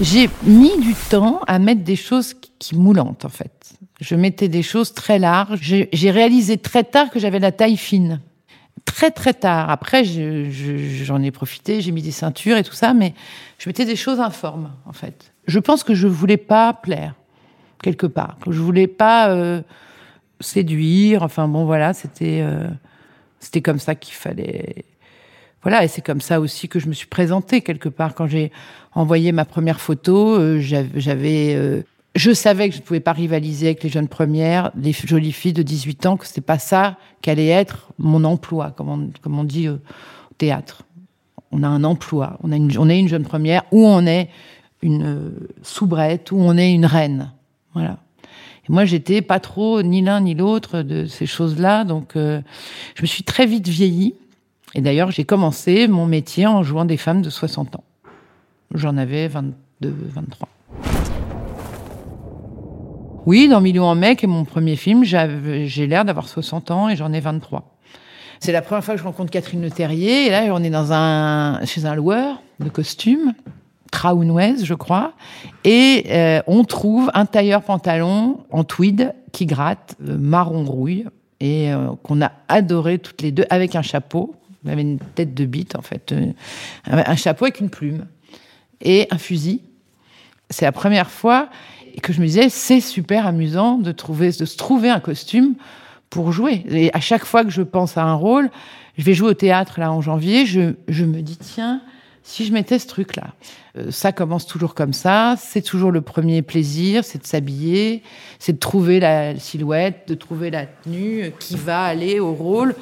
J'ai 0.00 0.28
mis 0.44 0.78
du 0.80 0.94
temps 0.94 1.40
à 1.46 1.58
mettre 1.58 1.82
des 1.82 1.96
choses 1.96 2.34
qui 2.58 2.76
moulantes 2.76 3.24
en 3.24 3.28
fait. 3.28 3.74
Je 4.00 4.16
mettais 4.16 4.48
des 4.48 4.62
choses 4.62 4.94
très 4.94 5.18
larges. 5.18 5.60
J'ai 5.60 6.10
réalisé 6.10 6.58
très 6.58 6.82
tard 6.82 7.10
que 7.10 7.20
j'avais 7.20 7.38
la 7.38 7.52
taille 7.52 7.76
fine 7.76 8.20
très 8.92 9.10
très 9.10 9.32
tard. 9.32 9.70
Après, 9.70 10.04
j'en 10.04 10.50
je, 10.50 10.76
je, 10.76 11.22
ai 11.22 11.30
profité, 11.30 11.80
j'ai 11.80 11.92
mis 11.92 12.02
des 12.02 12.10
ceintures 12.10 12.56
et 12.58 12.62
tout 12.62 12.74
ça, 12.74 12.92
mais 12.92 13.14
je 13.58 13.68
mettais 13.68 13.86
des 13.86 13.96
choses 13.96 14.20
informes, 14.20 14.70
en 14.86 14.92
fait. 14.92 15.32
Je 15.46 15.58
pense 15.58 15.82
que 15.82 15.94
je 15.94 16.06
voulais 16.06 16.36
pas 16.36 16.72
plaire, 16.74 17.14
quelque 17.82 18.06
part. 18.06 18.36
Que 18.40 18.52
je 18.52 18.60
voulais 18.60 18.86
pas 18.86 19.30
euh, 19.30 19.62
séduire. 20.40 21.22
Enfin 21.22 21.48
bon, 21.48 21.64
voilà, 21.64 21.94
c'était 21.94 22.40
euh, 22.42 22.68
c'était 23.40 23.62
comme 23.62 23.78
ça 23.78 23.94
qu'il 23.94 24.14
fallait. 24.14 24.84
Voilà, 25.62 25.84
et 25.84 25.88
c'est 25.88 26.02
comme 26.02 26.20
ça 26.20 26.40
aussi 26.40 26.68
que 26.68 26.78
je 26.78 26.88
me 26.88 26.92
suis 26.92 27.06
présentée 27.06 27.62
quelque 27.62 27.88
part. 27.88 28.14
Quand 28.14 28.26
j'ai 28.26 28.52
envoyé 28.94 29.32
ma 29.32 29.44
première 29.44 29.80
photo, 29.80 30.34
euh, 30.34 30.60
j'avais 30.60 31.84
je 32.14 32.32
savais 32.32 32.68
que 32.68 32.74
je 32.74 32.80
ne 32.80 32.84
pouvais 32.84 33.00
pas 33.00 33.12
rivaliser 33.12 33.66
avec 33.66 33.82
les 33.82 33.88
jeunes 33.88 34.08
premières, 34.08 34.70
les 34.76 34.92
jolies 34.92 35.32
filles 35.32 35.54
de 35.54 35.62
18 35.62 36.06
ans, 36.06 36.16
que 36.16 36.26
c'était 36.26 36.42
pas 36.42 36.58
ça 36.58 36.98
qu'allait 37.22 37.48
être 37.48 37.88
mon 37.98 38.24
emploi, 38.24 38.70
comme 38.72 38.88
on, 38.88 39.10
comme 39.22 39.38
on 39.38 39.44
dit 39.44 39.68
au 39.68 39.78
théâtre. 40.36 40.82
On 41.52 41.62
a 41.62 41.68
un 41.68 41.84
emploi, 41.84 42.38
on, 42.42 42.52
a 42.52 42.56
une, 42.56 42.76
on 42.78 42.88
est 42.88 42.98
une 42.98 43.08
jeune 43.08 43.24
première, 43.24 43.62
ou 43.72 43.86
on 43.86 44.06
est 44.06 44.28
une 44.82 45.32
soubrette, 45.62 46.32
ou 46.32 46.36
on 46.38 46.56
est 46.56 46.72
une 46.72 46.86
reine. 46.86 47.32
Voilà. 47.72 47.98
Et 48.68 48.72
moi, 48.72 48.84
j'étais 48.84 49.22
pas 49.22 49.40
trop 49.40 49.82
ni 49.82 50.02
l'un 50.02 50.20
ni 50.20 50.34
l'autre 50.34 50.82
de 50.82 51.06
ces 51.06 51.26
choses-là, 51.26 51.84
donc 51.84 52.16
euh, 52.16 52.42
je 52.94 53.02
me 53.02 53.06
suis 53.06 53.24
très 53.24 53.46
vite 53.46 53.68
vieillie. 53.68 54.14
Et 54.74 54.80
d'ailleurs, 54.80 55.10
j'ai 55.10 55.24
commencé 55.24 55.88
mon 55.88 56.06
métier 56.06 56.46
en 56.46 56.62
jouant 56.62 56.84
des 56.84 56.96
femmes 56.96 57.22
de 57.22 57.30
60 57.30 57.76
ans. 57.76 57.84
J'en 58.74 58.96
avais 58.96 59.28
22, 59.28 59.54
23. 59.80 60.48
Oui, 63.24 63.48
dans 63.48 63.60
Million 63.60 63.84
en 63.84 63.94
mec, 63.94 64.24
et 64.24 64.26
mon 64.26 64.44
premier 64.44 64.74
film, 64.74 65.04
j'ai 65.04 65.86
l'air 65.86 66.04
d'avoir 66.04 66.28
60 66.28 66.72
ans 66.72 66.88
et 66.88 66.96
j'en 66.96 67.12
ai 67.12 67.20
23. 67.20 67.76
C'est 68.40 68.50
la 68.50 68.62
première 68.62 68.82
fois 68.82 68.94
que 68.94 69.00
je 69.00 69.04
rencontre 69.04 69.30
Catherine 69.30 69.62
Le 69.62 69.70
Terrier, 69.70 70.26
et 70.26 70.30
là, 70.30 70.46
on 70.50 70.60
est 70.64 70.70
dans 70.70 70.92
un, 70.92 71.64
chez 71.64 71.84
un 71.84 71.94
loueur 71.94 72.42
de 72.58 72.68
costumes, 72.68 73.32
Traunwez, 73.92 74.64
je 74.64 74.74
crois, 74.74 75.12
et 75.62 76.06
euh, 76.08 76.42
on 76.48 76.64
trouve 76.64 77.12
un 77.14 77.24
tailleur 77.24 77.62
pantalon 77.62 78.40
en 78.50 78.64
tweed 78.64 79.14
qui 79.30 79.46
gratte, 79.46 79.94
euh, 80.08 80.18
marron 80.18 80.64
rouille, 80.64 81.06
et 81.38 81.72
euh, 81.72 81.90
qu'on 82.02 82.22
a 82.22 82.32
adoré 82.48 82.98
toutes 82.98 83.22
les 83.22 83.30
deux, 83.30 83.44
avec 83.50 83.76
un 83.76 83.82
chapeau. 83.82 84.34
Il 84.64 84.70
avait 84.70 84.82
une 84.82 84.98
tête 84.98 85.32
de 85.32 85.44
bite, 85.44 85.76
en 85.76 85.82
fait. 85.82 86.12
un 86.86 87.16
chapeau 87.16 87.44
avec 87.44 87.60
une 87.60 87.70
plume 87.70 88.06
et 88.80 89.06
un 89.12 89.18
fusil. 89.18 89.60
C'est 90.50 90.64
la 90.64 90.72
première 90.72 91.10
fois 91.10 91.48
que 92.00 92.12
je 92.12 92.20
me 92.20 92.26
disais, 92.26 92.48
c'est 92.48 92.80
super 92.80 93.26
amusant 93.26 93.78
de 93.78 93.92
trouver, 93.92 94.30
de 94.30 94.44
se 94.44 94.56
trouver 94.56 94.90
un 94.90 95.00
costume 95.00 95.54
pour 96.10 96.32
jouer. 96.32 96.64
Et 96.68 96.94
à 96.94 97.00
chaque 97.00 97.24
fois 97.24 97.44
que 97.44 97.50
je 97.50 97.62
pense 97.62 97.96
à 97.96 98.04
un 98.04 98.14
rôle, 98.14 98.50
je 98.98 99.04
vais 99.04 99.14
jouer 99.14 99.30
au 99.30 99.34
théâtre 99.34 99.80
là 99.80 99.90
en 99.92 100.00
janvier, 100.00 100.46
je, 100.46 100.74
je 100.88 101.04
me 101.04 101.22
dis, 101.22 101.36
tiens, 101.36 101.80
si 102.22 102.44
je 102.44 102.52
mettais 102.52 102.78
ce 102.78 102.86
truc-là. 102.86 103.34
Euh, 103.76 103.90
ça 103.90 104.12
commence 104.12 104.46
toujours 104.46 104.74
comme 104.74 104.92
ça, 104.92 105.34
c'est 105.38 105.62
toujours 105.62 105.90
le 105.90 106.02
premier 106.02 106.42
plaisir, 106.42 107.04
c'est 107.04 107.20
de 107.20 107.26
s'habiller, 107.26 108.02
c'est 108.38 108.52
de 108.52 108.58
trouver 108.58 109.00
la 109.00 109.38
silhouette, 109.38 110.04
de 110.08 110.14
trouver 110.14 110.50
la 110.50 110.66
tenue 110.66 111.32
qui 111.40 111.56
va 111.56 111.82
aller 111.82 112.20
au 112.20 112.32
rôle. 112.32 112.74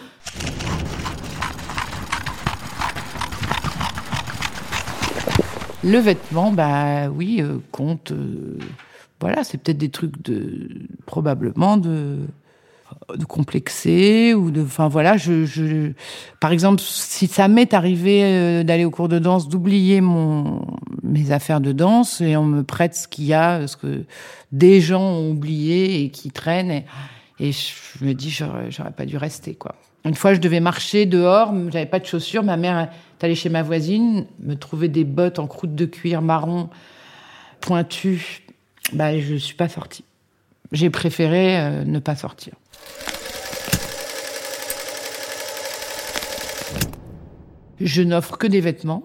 Le 5.82 5.98
vêtement, 5.98 6.52
bah 6.52 7.08
oui, 7.08 7.40
euh, 7.40 7.58
compte. 7.72 8.12
euh, 8.12 8.58
voilà, 9.20 9.44
c'est 9.44 9.58
peut-être 9.58 9.78
des 9.78 9.90
trucs 9.90 10.22
de 10.22 10.68
probablement 11.06 11.76
de 11.76 12.18
de 13.16 13.24
complexer 13.24 14.34
ou 14.34 14.50
de 14.50 14.62
enfin 14.62 14.88
voilà 14.88 15.16
je, 15.16 15.44
je 15.44 15.92
par 16.40 16.52
exemple 16.52 16.80
si 16.82 17.26
ça 17.26 17.48
m'est 17.48 17.72
arrivé 17.74 18.22
euh, 18.24 18.62
d'aller 18.62 18.84
au 18.84 18.90
cours 18.90 19.08
de 19.08 19.18
danse 19.18 19.48
d'oublier 19.48 20.00
mon 20.00 20.64
mes 21.02 21.30
affaires 21.32 21.60
de 21.60 21.72
danse 21.72 22.20
et 22.20 22.36
on 22.36 22.44
me 22.44 22.62
prête 22.62 22.94
ce 22.94 23.08
qu'il 23.08 23.24
y 23.24 23.34
a 23.34 23.66
ce 23.66 23.76
que 23.76 24.04
des 24.52 24.80
gens 24.80 25.02
ont 25.02 25.30
oublié 25.30 26.02
et 26.02 26.10
qui 26.10 26.30
traînent 26.30 26.70
et, 26.70 26.84
et 27.38 27.52
je 27.52 28.04
me 28.04 28.12
dis 28.12 28.30
j'aurais 28.30 28.92
pas 28.92 29.06
dû 29.06 29.16
rester 29.16 29.54
quoi. 29.54 29.74
Une 30.04 30.14
fois 30.14 30.34
je 30.34 30.40
devais 30.40 30.60
marcher 30.60 31.06
dehors 31.06 31.52
j'avais 31.70 31.86
pas 31.86 32.00
de 32.00 32.06
chaussures 32.06 32.42
ma 32.42 32.56
mère 32.56 32.78
est 32.78 33.24
allée 33.24 33.34
chez 33.34 33.50
ma 33.50 33.62
voisine 33.62 34.26
me 34.40 34.54
trouver 34.54 34.88
des 34.88 35.04
bottes 35.04 35.38
en 35.38 35.46
croûte 35.46 35.74
de 35.74 35.84
cuir 35.84 36.22
marron 36.22 36.68
pointues 37.60 38.42
bah 38.92 39.18
je 39.18 39.34
suis 39.36 39.54
pas 39.54 39.68
sortie 39.68 40.04
j'ai 40.72 40.90
préféré 40.90 41.58
euh, 41.58 41.84
ne 41.84 41.98
pas 41.98 42.16
sortir 42.16 42.54
Je 47.80 48.02
n'offre 48.02 48.36
que 48.36 48.46
des 48.46 48.60
vêtements. 48.60 49.04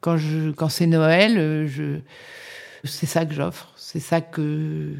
Quand, 0.00 0.18
quand 0.56 0.68
c'est 0.68 0.86
Noël, 0.86 1.38
euh, 1.38 1.66
je, 1.66 2.00
c'est 2.84 3.06
ça 3.06 3.24
que 3.24 3.32
j'offre. 3.32 3.72
C'est 3.76 4.00
ça 4.00 4.20
que. 4.20 4.92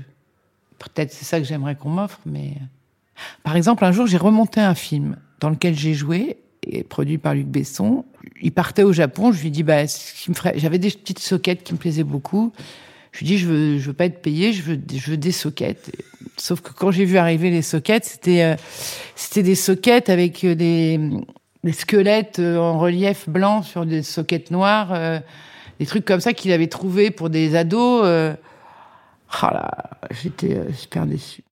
Peut-être 0.78 1.12
c'est 1.12 1.24
ça 1.24 1.38
que 1.38 1.44
j'aimerais 1.44 1.76
qu'on 1.76 1.90
m'offre, 1.90 2.20
mais. 2.24 2.54
Par 3.42 3.56
exemple, 3.56 3.84
un 3.84 3.92
jour, 3.92 4.06
j'ai 4.06 4.16
remonté 4.16 4.60
un 4.60 4.74
film 4.74 5.16
dans 5.40 5.50
lequel 5.50 5.76
j'ai 5.76 5.94
joué, 5.94 6.38
et 6.66 6.82
produit 6.84 7.18
par 7.18 7.34
Luc 7.34 7.46
Besson. 7.46 8.04
Il 8.40 8.52
partait 8.52 8.82
au 8.82 8.92
Japon. 8.92 9.30
Je 9.30 9.42
lui 9.42 9.50
dis, 9.50 9.62
bah, 9.62 9.84
j'avais 10.56 10.78
des 10.78 10.90
petites 10.90 11.18
soquettes 11.18 11.62
qui 11.64 11.74
me 11.74 11.78
plaisaient 11.78 12.04
beaucoup. 12.04 12.52
Je 13.12 13.18
lui 13.18 13.26
dis, 13.26 13.38
je 13.38 13.46
veux, 13.46 13.76
veux 13.76 13.92
pas 13.92 14.06
être 14.06 14.22
payé, 14.22 14.52
je 14.54 14.62
veux, 14.62 14.76
des 15.16 15.32
soquettes. 15.32 15.94
Sauf 16.38 16.62
que 16.62 16.72
quand 16.72 16.90
j'ai 16.90 17.04
vu 17.04 17.18
arriver 17.18 17.50
les 17.50 17.60
c'était, 17.62 18.42
euh, 18.42 18.56
c'était 19.14 19.42
des 19.42 19.54
soquettes 19.54 20.08
avec 20.08 20.42
euh, 20.44 20.54
des, 20.54 20.98
squelettes 21.72 22.38
euh, 22.38 22.56
en 22.56 22.78
relief 22.78 23.28
blanc 23.28 23.62
sur 23.62 23.84
des 23.84 24.02
soquettes 24.02 24.50
noires, 24.50 24.92
euh, 24.94 25.20
des 25.78 25.84
trucs 25.84 26.06
comme 26.06 26.20
ça 26.20 26.32
qu'il 26.32 26.52
avait 26.52 26.68
trouvé 26.68 27.10
pour 27.10 27.28
des 27.28 27.54
ados. 27.54 28.02
euh. 28.04 28.34
Ah 29.42 29.50
là, 29.52 30.08
j'étais 30.10 30.58
super 30.74 31.06
déçue. 31.06 31.42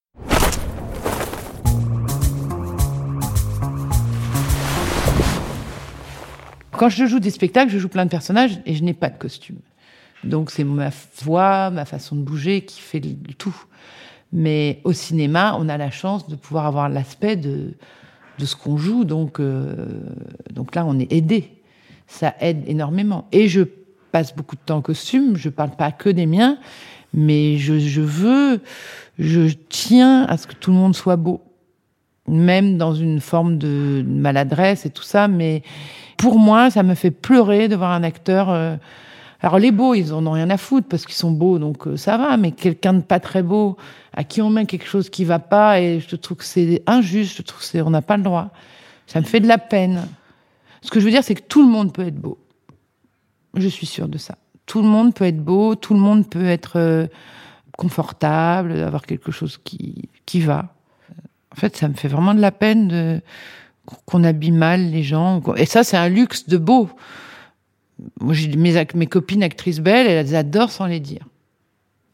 Quand 6.72 6.88
je 6.88 7.04
joue 7.04 7.20
des 7.20 7.30
spectacles, 7.30 7.70
je 7.70 7.78
joue 7.78 7.88
plein 7.88 8.06
de 8.06 8.10
personnages 8.10 8.60
et 8.64 8.74
je 8.74 8.82
n'ai 8.82 8.94
pas 8.94 9.10
de 9.10 9.18
costume. 9.18 9.58
Donc 10.24 10.50
c'est 10.50 10.64
ma 10.64 10.90
voix, 11.22 11.70
ma 11.70 11.84
façon 11.84 12.16
de 12.16 12.22
bouger 12.22 12.62
qui 12.62 12.80
fait 12.80 13.00
le 13.00 13.34
tout. 13.34 13.56
Mais 14.32 14.80
au 14.84 14.92
cinéma, 14.92 15.56
on 15.58 15.68
a 15.68 15.76
la 15.76 15.90
chance 15.90 16.28
de 16.28 16.36
pouvoir 16.36 16.66
avoir 16.66 16.88
l'aspect 16.88 17.36
de, 17.36 17.74
de 18.38 18.44
ce 18.44 18.54
qu'on 18.54 18.76
joue. 18.76 19.04
Donc, 19.04 19.40
euh, 19.40 19.74
donc 20.52 20.74
là, 20.74 20.84
on 20.86 20.98
est 20.98 21.12
aidé. 21.12 21.50
Ça 22.06 22.34
aide 22.40 22.62
énormément. 22.68 23.26
Et 23.32 23.48
je 23.48 23.62
passe 24.12 24.34
beaucoup 24.34 24.56
de 24.56 24.60
temps 24.60 24.76
en 24.76 24.82
costume. 24.82 25.36
Je 25.36 25.48
parle 25.48 25.70
pas 25.70 25.90
que 25.90 26.08
des 26.10 26.26
miens, 26.26 26.58
mais 27.12 27.56
je, 27.56 27.78
je 27.78 28.00
veux, 28.00 28.60
je 29.18 29.52
tiens 29.68 30.24
à 30.24 30.36
ce 30.36 30.46
que 30.46 30.54
tout 30.54 30.70
le 30.70 30.76
monde 30.76 30.94
soit 30.94 31.16
beau. 31.16 31.40
Même 32.28 32.78
dans 32.78 32.94
une 32.94 33.20
forme 33.20 33.58
de 33.58 34.04
maladresse 34.06 34.86
et 34.86 34.90
tout 34.90 35.02
ça. 35.02 35.26
Mais 35.26 35.62
pour 36.16 36.38
moi, 36.38 36.70
ça 36.70 36.84
me 36.84 36.94
fait 36.94 37.10
pleurer 37.10 37.66
de 37.68 37.74
voir 37.74 37.90
un 37.90 38.04
acteur. 38.04 38.50
euh, 38.50 38.76
alors 39.42 39.58
les 39.58 39.72
beaux, 39.72 39.94
ils 39.94 40.12
en 40.12 40.26
ont 40.26 40.32
rien 40.32 40.50
à 40.50 40.58
foutre 40.58 40.86
parce 40.88 41.06
qu'ils 41.06 41.14
sont 41.14 41.30
beaux, 41.30 41.58
donc 41.58 41.86
euh, 41.86 41.96
ça 41.96 42.18
va. 42.18 42.36
Mais 42.36 42.52
quelqu'un 42.52 42.92
de 42.92 43.00
pas 43.00 43.20
très 43.20 43.42
beau, 43.42 43.76
à 44.12 44.24
qui 44.24 44.42
on 44.42 44.50
met 44.50 44.66
quelque 44.66 44.86
chose 44.86 45.08
qui 45.08 45.24
va 45.24 45.38
pas, 45.38 45.80
et 45.80 46.00
je 46.00 46.16
trouve 46.16 46.38
que 46.38 46.44
c'est 46.44 46.82
injuste. 46.86 47.38
Je 47.38 47.42
trouve 47.42 47.60
que 47.60 47.78
on 47.78 47.90
n'a 47.90 48.02
pas 48.02 48.16
le 48.16 48.22
droit. 48.22 48.50
Ça 49.06 49.20
me 49.20 49.24
fait 49.24 49.40
de 49.40 49.48
la 49.48 49.58
peine. 49.58 50.06
Ce 50.82 50.90
que 50.90 51.00
je 51.00 51.04
veux 51.04 51.10
dire, 51.10 51.24
c'est 51.24 51.34
que 51.34 51.42
tout 51.42 51.62
le 51.62 51.68
monde 51.68 51.92
peut 51.92 52.06
être 52.06 52.18
beau. 52.20 52.38
Je 53.54 53.68
suis 53.68 53.86
sûre 53.86 54.08
de 54.08 54.18
ça. 54.18 54.36
Tout 54.66 54.82
le 54.82 54.88
monde 54.88 55.14
peut 55.14 55.24
être 55.24 55.42
beau, 55.42 55.74
tout 55.74 55.94
le 55.94 56.00
monde 56.00 56.28
peut 56.28 56.46
être 56.46 56.78
euh, 56.78 57.06
confortable, 57.76 58.72
avoir 58.72 59.02
quelque 59.02 59.32
chose 59.32 59.58
qui 59.64 60.08
qui 60.26 60.40
va. 60.40 60.74
En 61.52 61.56
fait, 61.56 61.76
ça 61.76 61.88
me 61.88 61.94
fait 61.94 62.08
vraiment 62.08 62.34
de 62.34 62.40
la 62.40 62.52
peine 62.52 62.88
de 62.88 63.20
qu'on 64.04 64.22
habille 64.22 64.52
mal 64.52 64.90
les 64.90 65.02
gens. 65.02 65.42
Et 65.56 65.66
ça, 65.66 65.82
c'est 65.82 65.96
un 65.96 66.08
luxe 66.08 66.46
de 66.46 66.58
beau. 66.58 66.88
Moi, 68.20 68.34
j'ai 68.34 68.48
mes, 68.56 68.74
mes 68.94 69.06
copines 69.06 69.42
actrices 69.42 69.80
belles, 69.80 70.06
elles 70.06 70.34
adorent 70.36 70.70
sans 70.70 70.86
les 70.86 71.00
dire. 71.00 71.22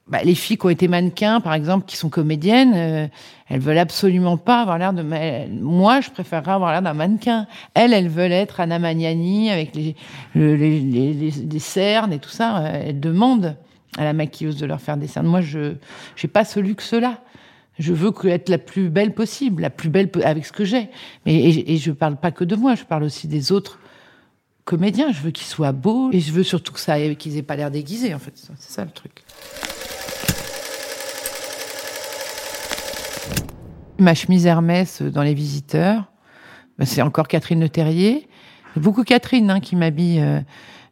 Bah, 0.08 0.18
les 0.22 0.36
filles 0.36 0.56
qui 0.56 0.66
ont 0.66 0.70
été 0.70 0.86
mannequins, 0.86 1.40
par 1.40 1.52
exemple, 1.54 1.84
qui 1.84 1.96
sont 1.96 2.08
comédiennes, 2.10 2.74
euh, 2.76 3.08
elles 3.48 3.58
veulent 3.60 3.78
absolument 3.78 4.36
pas 4.36 4.60
avoir 4.62 4.78
l'air 4.78 4.92
de. 4.92 5.02
Moi, 5.60 6.00
je 6.00 6.10
préférerais 6.10 6.52
avoir 6.52 6.70
l'air 6.70 6.82
d'un 6.82 6.94
mannequin. 6.94 7.46
Elles, 7.74 7.92
elles 7.92 8.08
veulent 8.08 8.30
être 8.30 8.60
Anna 8.60 8.78
Magnani 8.78 9.50
avec 9.50 9.74
les, 9.74 9.96
le- 10.36 10.54
les, 10.54 10.78
les, 10.78 11.12
les- 11.12 11.30
les 11.30 11.58
cernes 11.58 12.12
et 12.12 12.20
tout 12.20 12.30
ça. 12.30 12.58
Euh, 12.58 12.82
Elles 12.86 13.00
demandent 13.00 13.56
à 13.98 14.04
la 14.04 14.12
maquilleuse 14.12 14.56
de 14.58 14.66
leur 14.66 14.80
faire 14.80 14.96
des 14.96 15.08
cernes. 15.08 15.26
Moi, 15.26 15.40
je 15.40 15.74
j'ai 16.14 16.28
pas 16.28 16.44
ce 16.44 16.60
luxe-là. 16.60 17.18
Je 17.78 17.92
veux 17.92 18.12
être 18.28 18.48
la 18.48 18.58
plus 18.58 18.88
belle 18.88 19.12
possible, 19.12 19.60
la 19.62 19.70
plus 19.70 19.88
belle 19.90 20.08
avec 20.24 20.46
ce 20.46 20.52
que 20.52 20.64
j'ai. 20.64 20.88
Et, 21.26 21.74
et 21.74 21.76
je 21.78 21.90
parle 21.90 22.16
pas 22.16 22.30
que 22.30 22.44
de 22.44 22.54
moi, 22.56 22.74
je 22.76 22.84
parle 22.84 23.02
aussi 23.02 23.26
des 23.28 23.50
autres 23.52 23.80
comédiens. 24.66 25.12
Je 25.12 25.22
veux 25.22 25.30
qu'ils 25.30 25.46
soient 25.46 25.72
beaux 25.72 26.10
et 26.12 26.20
je 26.20 26.30
veux 26.32 26.42
surtout 26.42 26.74
que 26.74 26.80
ça, 26.80 26.98
qu'ils 27.14 27.38
aient 27.38 27.42
pas 27.42 27.56
l'air 27.56 27.70
déguisés. 27.70 28.12
En 28.12 28.18
fait, 28.18 28.32
c'est 28.34 28.70
ça 28.70 28.84
le 28.84 28.90
truc. 28.90 29.24
Ma 33.98 34.14
chemise 34.14 34.44
Hermès 34.44 35.00
dans 35.00 35.22
Les 35.22 35.32
Visiteurs, 35.32 36.04
ben, 36.78 36.84
c'est 36.84 37.00
encore 37.00 37.28
Catherine 37.28 37.60
Le 37.60 37.70
Terrier. 37.70 38.28
Beaucoup 38.76 39.04
Catherine 39.04 39.50
hein, 39.50 39.60
qui 39.60 39.74
m'habille, 39.74 40.20
euh, 40.20 40.40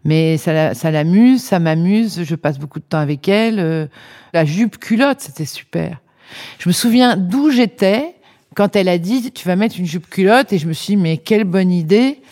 mais 0.05 0.39
ça, 0.39 0.73
ça 0.73 0.91
l'amuse, 0.91 1.43
ça 1.43 1.59
m'amuse. 1.59 2.23
Je 2.23 2.35
passe 2.35 2.59
beaucoup 2.59 2.79
de 2.79 2.85
temps 2.85 2.99
avec 2.99 3.29
elle. 3.29 3.59
euh, 3.59 3.87
la 4.33 4.47
jupe 4.47 4.79
culotte, 4.79 5.21
c'était 5.21 5.45
super. 5.45 6.01
Je 6.59 6.71
me 6.71 6.73
souviens 6.73 7.19
d'où 7.19 7.51
j'étais 7.51 8.15
quand 8.55 8.75
elle 8.75 8.89
a 8.89 8.97
dit 8.97 9.33
tu 9.33 9.47
vas 9.47 9.57
mettre 9.57 9.79
une 9.79 9.85
jupe 9.85 10.09
culotte 10.09 10.53
et 10.55 10.59
je 10.59 10.67
me 10.67 10.73
suis 10.73 10.95
dit 10.95 11.03
mais 11.03 11.19
quelle 11.19 11.45
bonne 11.45 11.71
idée. 11.73 12.23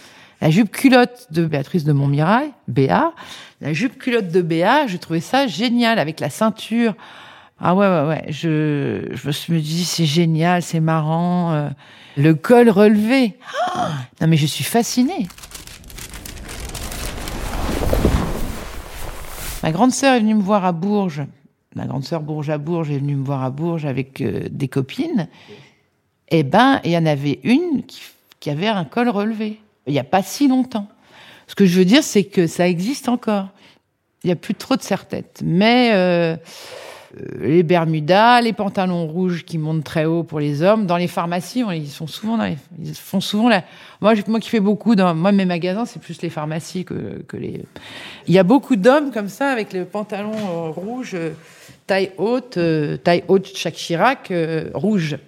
La 0.43 0.51
jupe 0.51 0.73
culotte 0.73 1.29
de 1.31 1.47
Béatrice 1.47 1.85
de 1.85 1.93
Montmirail, 1.93 2.51
Béa, 2.67 3.13
la 3.61 3.73
jupe 3.73 3.97
culotte 3.97 4.27
de 4.27 4.43
Béa, 4.43 4.89
je 4.89 4.97
trouvais 4.97 5.21
ça 5.21 5.47
génial 5.47 6.01
avec 6.01 6.19
la 6.19 6.31
ceinture. 6.31 6.95
Ah 7.61 7.77
ouais, 7.77 7.87
ouais, 7.87 8.09
ouais. 8.09 8.25
Je, 8.29 9.53
me 9.53 9.61
dit, 9.61 9.85
c'est 9.85 10.05
génial, 10.05 10.63
c'est 10.63 10.81
marrant. 10.81 11.53
euh, 11.53 11.69
le 12.17 12.35
col 12.35 12.69
relevé. 12.71 13.39
Non, 14.21 14.27
mais 14.27 14.37
je 14.37 14.47
suis 14.47 14.65
fascinée. 14.65 15.29
Ma 19.63 19.71
grande 19.71 19.93
sœur 19.93 20.15
est 20.15 20.21
venue 20.21 20.35
me 20.35 20.43
voir 20.43 20.65
à 20.65 20.73
Bourges. 20.73 21.23
Ma 21.77 21.87
grande 21.87 22.03
sœur 22.03 22.21
Bourges 22.21 22.51
à 22.51 22.59
Bourges 22.59 22.91
est 22.91 22.99
venue 22.99 23.15
me 23.15 23.25
voir 23.25 23.45
à 23.45 23.51
Bourges 23.51 23.87
avec 23.87 24.21
euh, 24.21 24.49
des 24.51 24.67
copines. 24.67 25.29
Eh 26.31 26.43
ben, 26.43 26.81
il 26.83 26.91
y 26.91 26.99
en 26.99 27.07
avait 27.07 27.39
une 27.45 27.85
qui 28.41 28.51
avait 28.51 28.67
un 28.67 28.85
col 28.85 29.09
relevé. 29.09 29.61
Il 29.87 29.93
n'y 29.93 29.99
a 29.99 30.05
pas 30.05 30.23
si 30.23 30.49
longtemps. 30.49 30.89
Ce 31.49 31.55
que 31.55 31.67
je 31.67 31.79
veux 31.79 31.85
dire, 31.85 32.03
c'est 32.03 32.25
que 32.25 32.47
ça 32.47 32.69
existe 32.69 33.09
encore. 33.09 33.49
Il 34.25 34.29
n'y 34.29 34.33
a 34.33 34.37
plus 34.37 34.55
trop 34.55 34.77
de 34.77 34.83
serre-tête. 34.83 35.41
Mais 35.45 35.91
euh, 35.93 36.37
euh, 37.19 37.25
les 37.41 37.62
Bermudas, 37.65 38.41
les 38.41 38.53
pantalons 38.53 39.07
rouges 39.09 39.45
qui 39.45 39.59
montent 39.59 39.83
très 39.83 40.05
haut 40.05 40.23
pour 40.23 40.39
les 40.39 40.62
hommes. 40.62 40.87
Dans 40.87 40.97
les 40.97 41.09
pharmacies, 41.09 41.65
on- 41.65 41.73
ils 41.73 41.89
sont 41.91 42.07
souvent 42.07 42.37
les, 42.43 42.57
ils 42.83 42.95
font 42.95 43.21
souvent 43.21 43.49
la. 43.49 43.65
Moi, 44.01 44.15
moi 44.29 44.39
qui 44.39 44.49
fais 44.49 44.61
beaucoup 44.61 44.95
dans 44.95 45.12
moi 45.15 45.33
mes 45.33 45.45
magasins, 45.45 45.85
c'est 45.85 46.01
plus 46.01 46.23
les 46.23 46.31
pharmacies 46.31 46.85
que, 46.85 47.23
que 47.27 47.37
les. 47.37 47.65
Il 48.29 48.35
y 48.35 48.39
a 48.39 48.45
beaucoup 48.45 48.77
d'hommes 48.77 49.11
comme 49.11 49.29
ça 49.29 49.51
avec 49.51 49.73
le 49.73 49.85
pantalon 49.85 50.33
euh, 50.37 50.71
rouge, 50.71 51.11
euh, 51.15 51.33
taille 51.89 52.12
haute, 52.17 52.57
taille 53.03 53.25
haute 53.27 53.51
Jacques 53.59 53.75
Chirac, 53.75 54.31
euh, 54.31 54.71
rouge. 54.75 55.19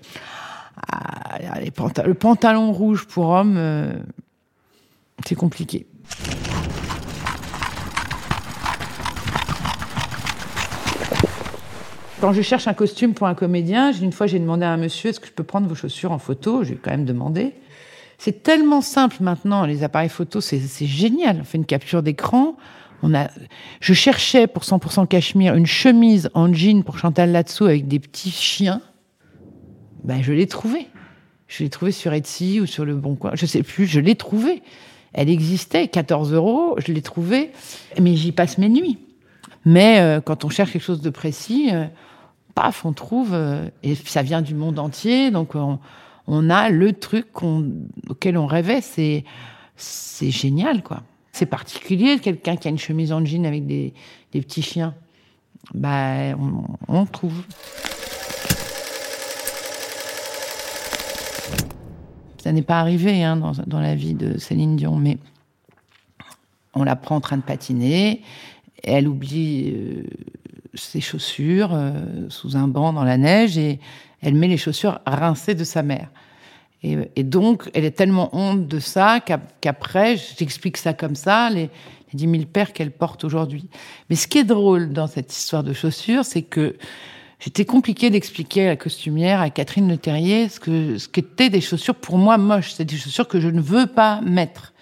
Ah, 0.92 1.38
les 1.60 1.70
panta- 1.70 2.04
le 2.06 2.14
pantalon 2.14 2.72
rouge 2.72 3.06
pour 3.06 3.28
homme, 3.30 3.56
euh, 3.58 3.92
c'est 5.26 5.34
compliqué. 5.34 5.86
Quand 12.20 12.32
je 12.32 12.40
cherche 12.40 12.68
un 12.68 12.74
costume 12.74 13.12
pour 13.12 13.26
un 13.26 13.34
comédien, 13.34 13.92
une 13.92 14.12
fois 14.12 14.26
j'ai 14.26 14.38
demandé 14.38 14.64
à 14.64 14.72
un 14.72 14.76
monsieur 14.78 15.10
est-ce 15.10 15.20
que 15.20 15.26
je 15.26 15.32
peux 15.32 15.44
prendre 15.44 15.68
vos 15.68 15.74
chaussures 15.74 16.12
en 16.12 16.18
photo? 16.18 16.64
J'ai 16.64 16.76
quand 16.76 16.90
même 16.90 17.04
demandé. 17.04 17.52
C'est 18.16 18.42
tellement 18.42 18.80
simple 18.80 19.16
maintenant, 19.20 19.66
les 19.66 19.82
appareils 19.82 20.08
photo, 20.08 20.40
c'est 20.40 20.58
c'est 20.60 20.86
génial. 20.86 21.38
On 21.42 21.44
fait 21.44 21.58
une 21.58 21.66
capture 21.66 22.02
d'écran. 22.02 22.56
On 23.02 23.14
a, 23.14 23.28
je 23.80 23.92
cherchais 23.92 24.46
pour 24.46 24.62
100% 24.62 25.06
cachemire 25.06 25.54
une 25.54 25.66
chemise 25.66 26.30
en 26.32 26.50
jean 26.54 26.82
pour 26.82 26.96
Chantal 26.96 27.32
Latsou 27.32 27.66
avec 27.66 27.86
des 27.86 27.98
petits 27.98 28.30
chiens. 28.30 28.80
Ben, 30.04 30.22
je 30.22 30.32
l'ai 30.32 30.46
trouvée. 30.46 30.88
Je 31.48 31.62
l'ai 31.62 31.68
trouvée 31.68 31.92
sur 31.92 32.14
Etsy 32.14 32.60
ou 32.60 32.66
sur 32.66 32.86
le 32.86 32.94
Bon 32.94 33.16
Coin. 33.16 33.32
Je 33.34 33.44
sais 33.44 33.62
plus, 33.62 33.86
je 33.86 34.00
l'ai 34.00 34.14
trouvée. 34.14 34.62
Elle 35.14 35.30
existait, 35.30 35.88
14 35.88 36.32
euros, 36.32 36.74
je 36.84 36.92
l'ai 36.92 37.02
trouvée. 37.02 37.52
Mais 38.00 38.16
j'y 38.16 38.32
passe 38.32 38.58
mes 38.58 38.68
nuits. 38.68 38.98
Mais 39.64 40.00
euh, 40.00 40.20
quand 40.20 40.44
on 40.44 40.48
cherche 40.48 40.72
quelque 40.72 40.82
chose 40.82 41.00
de 41.00 41.10
précis, 41.10 41.70
euh, 41.72 41.86
paf, 42.54 42.84
on 42.84 42.92
trouve, 42.92 43.30
euh, 43.32 43.68
et 43.82 43.94
ça 43.94 44.22
vient 44.22 44.42
du 44.42 44.54
monde 44.54 44.78
entier, 44.78 45.30
donc 45.30 45.54
on, 45.54 46.50
a 46.50 46.68
le 46.68 46.92
truc 46.92 47.26
auquel 48.08 48.36
on 48.36 48.46
rêvait. 48.46 48.80
C'est 48.80 49.24
c'est 49.76 50.30
génial, 50.30 50.82
quoi. 50.82 51.02
C'est 51.32 51.46
particulier, 51.46 52.18
quelqu'un 52.20 52.56
qui 52.56 52.68
a 52.68 52.70
une 52.70 52.78
chemise 52.78 53.12
en 53.12 53.24
jean 53.24 53.44
avec 53.44 53.66
des, 53.66 53.92
des 54.32 54.40
petits 54.40 54.62
chiens. 54.62 54.94
Bah, 55.72 56.36
on, 56.38 56.64
on 56.86 57.06
trouve. 57.06 57.42
Ça 62.44 62.52
n'est 62.52 62.60
pas 62.60 62.78
arrivé 62.78 63.24
hein, 63.24 63.40
dans, 63.66 63.80
la 63.80 63.94
vie 63.94 64.12
de 64.12 64.36
Céline 64.36 64.76
Dion, 64.76 64.96
mais 64.96 65.16
on 66.74 66.84
la 66.84 66.94
prend 66.94 67.16
en 67.16 67.20
train 67.22 67.38
de 67.38 67.42
patiner, 67.42 68.20
et 68.82 68.92
elle 68.92 69.08
oublie 69.08 69.72
euh, 69.74 70.02
ses 70.74 71.00
chaussures 71.00 71.70
euh, 71.72 71.94
sous 72.28 72.54
un 72.54 72.68
banc 72.68 72.92
dans 72.92 73.02
la 73.02 73.16
neige 73.16 73.56
et 73.56 73.80
elle 74.20 74.34
met 74.34 74.46
les 74.46 74.58
chaussures 74.58 75.00
rincées 75.06 75.54
de 75.54 75.64
sa 75.64 75.82
mère. 75.82 76.10
Et, 76.82 77.22
donc, 77.22 77.70
elle 77.72 77.86
est 77.86 77.96
tellement 77.96 78.28
honte 78.36 78.68
de 78.68 78.78
ça 78.78 79.20
qu'ap- 79.20 79.54
qu'après, 79.62 80.18
j'explique 80.36 80.76
ça 80.76 80.92
comme 80.92 81.14
ça, 81.14 81.48
les, 81.48 81.70
les 82.12 82.26
10 82.26 82.30
000 82.30 82.44
paires 82.44 82.74
qu'elle 82.74 82.90
porte 82.90 83.24
aujourd'hui. 83.24 83.70
Mais 84.10 84.16
ce 84.16 84.28
qui 84.28 84.36
est 84.36 84.44
drôle 84.44 84.92
dans 84.92 85.06
cette 85.06 85.34
histoire 85.34 85.64
de 85.64 85.72
chaussures, 85.72 86.26
c'est 86.26 86.42
que 86.42 86.76
J'étais 87.44 87.66
compliqué 87.66 88.08
d'expliquer 88.08 88.64
à 88.64 88.68
la 88.68 88.76
costumière, 88.76 89.42
à 89.42 89.50
Catherine 89.50 89.86
Le 89.86 89.98
Terrier, 89.98 90.48
ce 90.48 90.58
que 90.58 90.96
ce 90.96 91.08
qu'étaient 91.08 91.50
des 91.50 91.60
chaussures 91.60 91.94
pour 91.94 92.16
moi 92.16 92.38
moches. 92.38 92.72
C'est 92.72 92.86
des 92.86 92.96
chaussures 92.96 93.28
que 93.28 93.38
je 93.38 93.48
ne 93.48 93.60
veux 93.60 93.84
pas 93.84 94.22
mettre. 94.22 94.72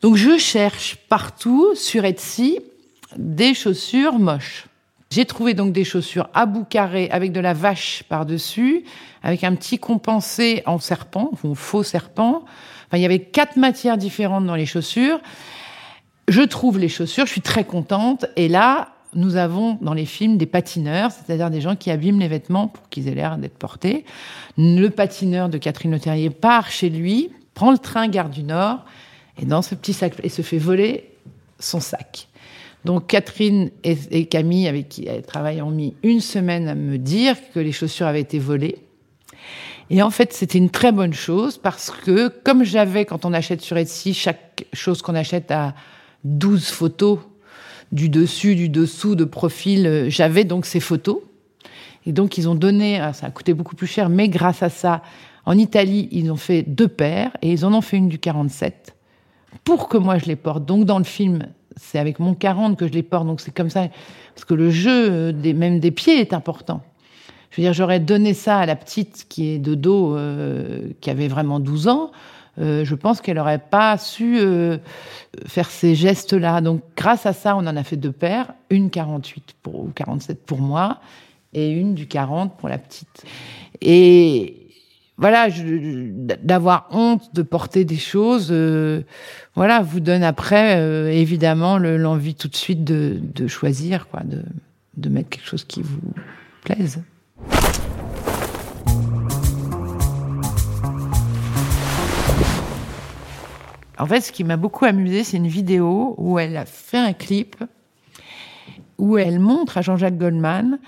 Donc 0.00 0.16
je 0.16 0.38
cherche 0.38 0.96
partout 1.10 1.74
sur 1.74 2.06
Etsy 2.06 2.60
des 3.18 3.52
chaussures 3.52 4.18
moches. 4.18 4.64
J'ai 5.10 5.26
trouvé 5.26 5.52
donc 5.52 5.74
des 5.74 5.84
chaussures 5.84 6.30
à 6.32 6.46
bout 6.46 6.64
carré 6.64 7.10
avec 7.10 7.32
de 7.32 7.40
la 7.40 7.52
vache 7.52 8.02
par-dessus, 8.08 8.84
avec 9.22 9.44
un 9.44 9.54
petit 9.54 9.78
compensé 9.78 10.62
en 10.64 10.78
serpent, 10.78 11.32
ou 11.44 11.54
faux 11.54 11.82
serpent. 11.82 12.46
Enfin, 12.86 12.96
il 12.96 13.02
y 13.02 13.04
avait 13.04 13.20
quatre 13.20 13.56
matières 13.56 13.98
différentes 13.98 14.46
dans 14.46 14.56
les 14.56 14.64
chaussures. 14.64 15.20
Je 16.28 16.40
trouve 16.40 16.78
les 16.78 16.88
chaussures, 16.88 17.26
je 17.26 17.32
suis 17.32 17.42
très 17.42 17.64
contente. 17.64 18.24
Et 18.36 18.48
là, 18.48 18.95
nous 19.16 19.36
avons 19.36 19.78
dans 19.80 19.94
les 19.94 20.04
films 20.04 20.36
des 20.36 20.46
patineurs, 20.46 21.10
c'est-à-dire 21.10 21.50
des 21.50 21.60
gens 21.60 21.74
qui 21.74 21.90
abîment 21.90 22.20
les 22.20 22.28
vêtements 22.28 22.68
pour 22.68 22.88
qu'ils 22.88 23.08
aient 23.08 23.14
l'air 23.14 23.38
d'être 23.38 23.58
portés. 23.58 24.04
Le 24.56 24.88
patineur 24.88 25.48
de 25.48 25.58
Catherine 25.58 25.90
Le 25.90 25.98
Terrier 25.98 26.30
part 26.30 26.70
chez 26.70 26.90
lui, 26.90 27.30
prend 27.54 27.72
le 27.72 27.78
train 27.78 28.08
gare 28.08 28.30
du 28.30 28.42
Nord, 28.42 28.84
et 29.40 29.46
dans 29.46 29.62
ce 29.62 29.74
petit 29.74 29.92
sac, 29.92 30.14
et 30.22 30.28
se 30.28 30.42
fait 30.42 30.58
voler 30.58 31.10
son 31.58 31.80
sac. 31.80 32.28
Donc 32.84 33.08
Catherine 33.08 33.70
et, 33.82 33.96
et 34.10 34.26
Camille, 34.26 34.68
avec 34.68 34.88
qui 34.88 35.06
elle 35.06 35.22
travaille, 35.22 35.60
ont 35.62 35.70
mis 35.70 35.94
une 36.02 36.20
semaine 36.20 36.68
à 36.68 36.74
me 36.74 36.98
dire 36.98 37.36
que 37.52 37.58
les 37.58 37.72
chaussures 37.72 38.06
avaient 38.06 38.20
été 38.20 38.38
volées. 38.38 38.76
Et 39.90 40.02
en 40.02 40.10
fait, 40.10 40.32
c'était 40.32 40.58
une 40.58 40.70
très 40.70 40.92
bonne 40.92 41.14
chose 41.14 41.58
parce 41.58 41.90
que, 41.90 42.28
comme 42.28 42.64
j'avais, 42.64 43.04
quand 43.04 43.24
on 43.24 43.32
achète 43.32 43.60
sur 43.60 43.76
Etsy, 43.76 44.14
chaque 44.14 44.66
chose 44.72 45.00
qu'on 45.02 45.14
achète 45.14 45.50
a 45.50 45.74
12 46.24 46.68
photos 46.68 47.20
du 47.92 48.08
dessus, 48.08 48.54
du 48.54 48.68
dessous, 48.68 49.14
de 49.14 49.24
profil, 49.24 49.86
euh, 49.86 50.10
j'avais 50.10 50.44
donc 50.44 50.66
ces 50.66 50.80
photos. 50.80 51.18
Et 52.04 52.12
donc, 52.12 52.38
ils 52.38 52.48
ont 52.48 52.54
donné, 52.54 53.00
ah, 53.00 53.12
ça 53.12 53.26
a 53.26 53.30
coûté 53.30 53.52
beaucoup 53.54 53.74
plus 53.74 53.86
cher, 53.86 54.08
mais 54.08 54.28
grâce 54.28 54.62
à 54.62 54.68
ça, 54.68 55.02
en 55.44 55.56
Italie, 55.58 56.08
ils 56.12 56.30
ont 56.30 56.36
fait 56.36 56.62
deux 56.62 56.88
paires 56.88 57.36
et 57.42 57.52
ils 57.52 57.64
en 57.64 57.72
ont 57.74 57.80
fait 57.80 57.96
une 57.96 58.08
du 58.08 58.18
47 58.18 58.96
pour 59.64 59.88
que 59.88 59.96
moi 59.96 60.18
je 60.18 60.26
les 60.26 60.36
porte. 60.36 60.64
Donc, 60.64 60.84
dans 60.84 60.98
le 60.98 61.04
film, 61.04 61.46
c'est 61.76 61.98
avec 61.98 62.18
mon 62.18 62.34
40 62.34 62.76
que 62.76 62.86
je 62.86 62.92
les 62.92 63.02
porte. 63.02 63.26
Donc, 63.26 63.40
c'est 63.40 63.54
comme 63.54 63.70
ça. 63.70 63.88
Parce 64.34 64.44
que 64.44 64.54
le 64.54 64.70
jeu, 64.70 65.10
euh, 65.10 65.54
même 65.54 65.80
des 65.80 65.90
pieds, 65.90 66.20
est 66.20 66.32
important. 66.32 66.82
Je 67.50 67.60
veux 67.60 67.66
dire, 67.66 67.72
j'aurais 67.72 68.00
donné 68.00 68.34
ça 68.34 68.58
à 68.58 68.66
la 68.66 68.76
petite 68.76 69.26
qui 69.28 69.48
est 69.48 69.58
de 69.58 69.74
dos, 69.74 70.16
euh, 70.16 70.90
qui 71.00 71.10
avait 71.10 71.28
vraiment 71.28 71.58
12 71.60 71.88
ans. 71.88 72.10
Euh, 72.58 72.84
je 72.84 72.94
pense 72.94 73.20
qu'elle 73.20 73.36
n'aurait 73.36 73.58
pas 73.58 73.98
su 73.98 74.38
euh, 74.38 74.78
faire 75.46 75.68
ces 75.70 75.94
gestes-là. 75.94 76.60
Donc, 76.60 76.82
grâce 76.96 77.26
à 77.26 77.32
ça, 77.32 77.54
on 77.56 77.60
en 77.66 77.76
a 77.76 77.82
fait 77.84 77.96
deux 77.96 78.12
paires. 78.12 78.52
Une 78.70 78.90
48 78.90 79.54
pour, 79.62 79.80
ou 79.80 79.90
47 79.94 80.44
pour 80.44 80.60
moi 80.60 81.00
et 81.52 81.70
une 81.70 81.94
du 81.94 82.06
40 82.06 82.56
pour 82.56 82.68
la 82.68 82.78
petite. 82.78 83.24
Et 83.80 84.68
voilà, 85.18 85.48
d'avoir 86.42 86.88
honte 86.90 87.34
de 87.34 87.42
porter 87.42 87.84
des 87.84 87.96
choses, 87.96 88.48
euh, 88.50 89.02
voilà, 89.54 89.80
vous 89.80 90.00
donne 90.00 90.22
après, 90.22 90.78
évidemment, 91.14 91.78
le- 91.78 91.96
l'envie 91.96 92.34
tout 92.34 92.48
de 92.48 92.56
suite 92.56 92.84
de, 92.84 93.46
choisir, 93.46 94.08
quoi, 94.08 94.22
de 94.96 95.08
mettre 95.08 95.30
quelque 95.30 95.46
chose 95.46 95.64
qui 95.64 95.80
vous 95.82 96.00
plaise. 96.64 97.00
En 103.98 104.06
fait, 104.06 104.20
ce 104.20 104.32
qui 104.32 104.44
m'a 104.44 104.56
beaucoup 104.56 104.84
amusé, 104.84 105.24
c'est 105.24 105.36
une 105.38 105.46
vidéo 105.46 106.14
où 106.18 106.38
elle 106.38 106.56
a 106.56 106.66
fait 106.66 106.98
un 106.98 107.12
clip 107.12 107.56
où 108.98 109.18
elle 109.18 109.38
montre 109.40 109.78
à 109.78 109.82
Jean-Jacques 109.82 110.18
Goldman 110.18 110.78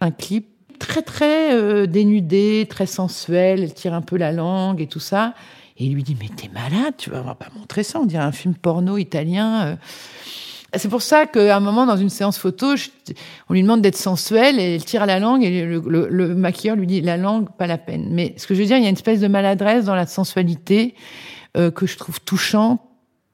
un 0.00 0.10
clip 0.10 0.46
très 0.78 1.02
très 1.02 1.54
euh, 1.54 1.86
dénudé, 1.86 2.66
très 2.70 2.86
sensuel. 2.86 3.62
Elle 3.62 3.74
tire 3.74 3.94
un 3.94 4.00
peu 4.02 4.16
la 4.16 4.32
langue 4.32 4.80
et 4.80 4.86
tout 4.86 5.00
ça. 5.00 5.34
Et 5.76 5.86
il 5.86 5.94
lui 5.94 6.02
dit 6.02 6.16
mais 6.20 6.28
t'es 6.28 6.48
malade, 6.48 6.94
tu 6.98 7.10
vas 7.10 7.22
pas 7.34 7.48
montrer 7.58 7.82
ça. 7.82 8.00
On 8.00 8.06
dirait 8.06 8.22
un 8.22 8.32
film 8.32 8.54
porno 8.54 8.96
italien. 8.96 9.66
euh. 9.66 9.76
C'est 10.76 10.88
pour 10.90 11.00
ça 11.00 11.24
qu'à 11.24 11.56
un 11.56 11.60
moment, 11.60 11.86
dans 11.86 11.96
une 11.96 12.10
séance 12.10 12.36
photo, 12.38 12.74
on 13.48 13.54
lui 13.54 13.62
demande 13.62 13.80
d'être 13.80 13.96
sensuelle 13.96 14.60
et 14.60 14.74
elle 14.74 14.84
tire 14.84 15.02
à 15.02 15.06
la 15.06 15.18
langue 15.18 15.42
et 15.42 15.64
le- 15.64 16.08
le 16.10 16.34
maquilleur 16.34 16.76
lui 16.76 16.86
dit 16.86 17.00
la 17.00 17.16
langue, 17.16 17.48
pas 17.56 17.66
la 17.66 17.78
peine. 17.78 18.08
Mais 18.10 18.34
ce 18.36 18.46
que 18.46 18.54
je 18.54 18.60
veux 18.60 18.66
dire, 18.66 18.76
il 18.76 18.82
y 18.82 18.86
a 18.86 18.88
une 18.90 18.94
espèce 18.94 19.20
de 19.20 19.28
maladresse 19.28 19.86
dans 19.86 19.94
la 19.94 20.06
sensualité 20.06 20.94
euh, 21.56 21.70
que 21.70 21.86
je 21.86 21.96
trouve 21.96 22.20
touchante. 22.20 22.80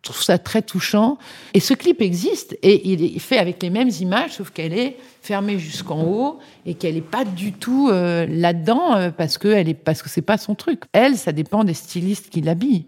Je 0.02 0.10
trouve 0.10 0.22
ça 0.22 0.36
très 0.36 0.60
touchant. 0.60 1.16
Et 1.54 1.60
ce 1.60 1.72
clip 1.72 2.02
existe 2.02 2.58
et 2.62 2.92
il 2.92 3.02
est 3.02 3.18
fait 3.18 3.38
avec 3.38 3.62
les 3.62 3.70
mêmes 3.70 3.88
images, 4.00 4.32
sauf 4.32 4.50
qu'elle 4.50 4.74
est 4.74 4.98
fermée 5.22 5.58
jusqu'en 5.58 6.04
haut 6.04 6.38
et 6.66 6.74
qu'elle 6.74 6.96
n'est 6.96 7.00
pas 7.00 7.24
du 7.24 7.52
tout 7.52 7.88
euh, 7.90 8.26
là-dedans 8.28 8.96
euh, 8.96 9.10
parce 9.10 9.38
que 9.38 9.48
elle 9.48 9.66
est 9.70 9.74
parce 9.74 10.02
que 10.02 10.10
c'est 10.10 10.20
pas 10.20 10.36
son 10.36 10.54
truc. 10.54 10.82
Elle, 10.92 11.16
ça 11.16 11.32
dépend 11.32 11.64
des 11.64 11.72
stylistes 11.72 12.28
qui 12.28 12.42
l'habillent. 12.42 12.86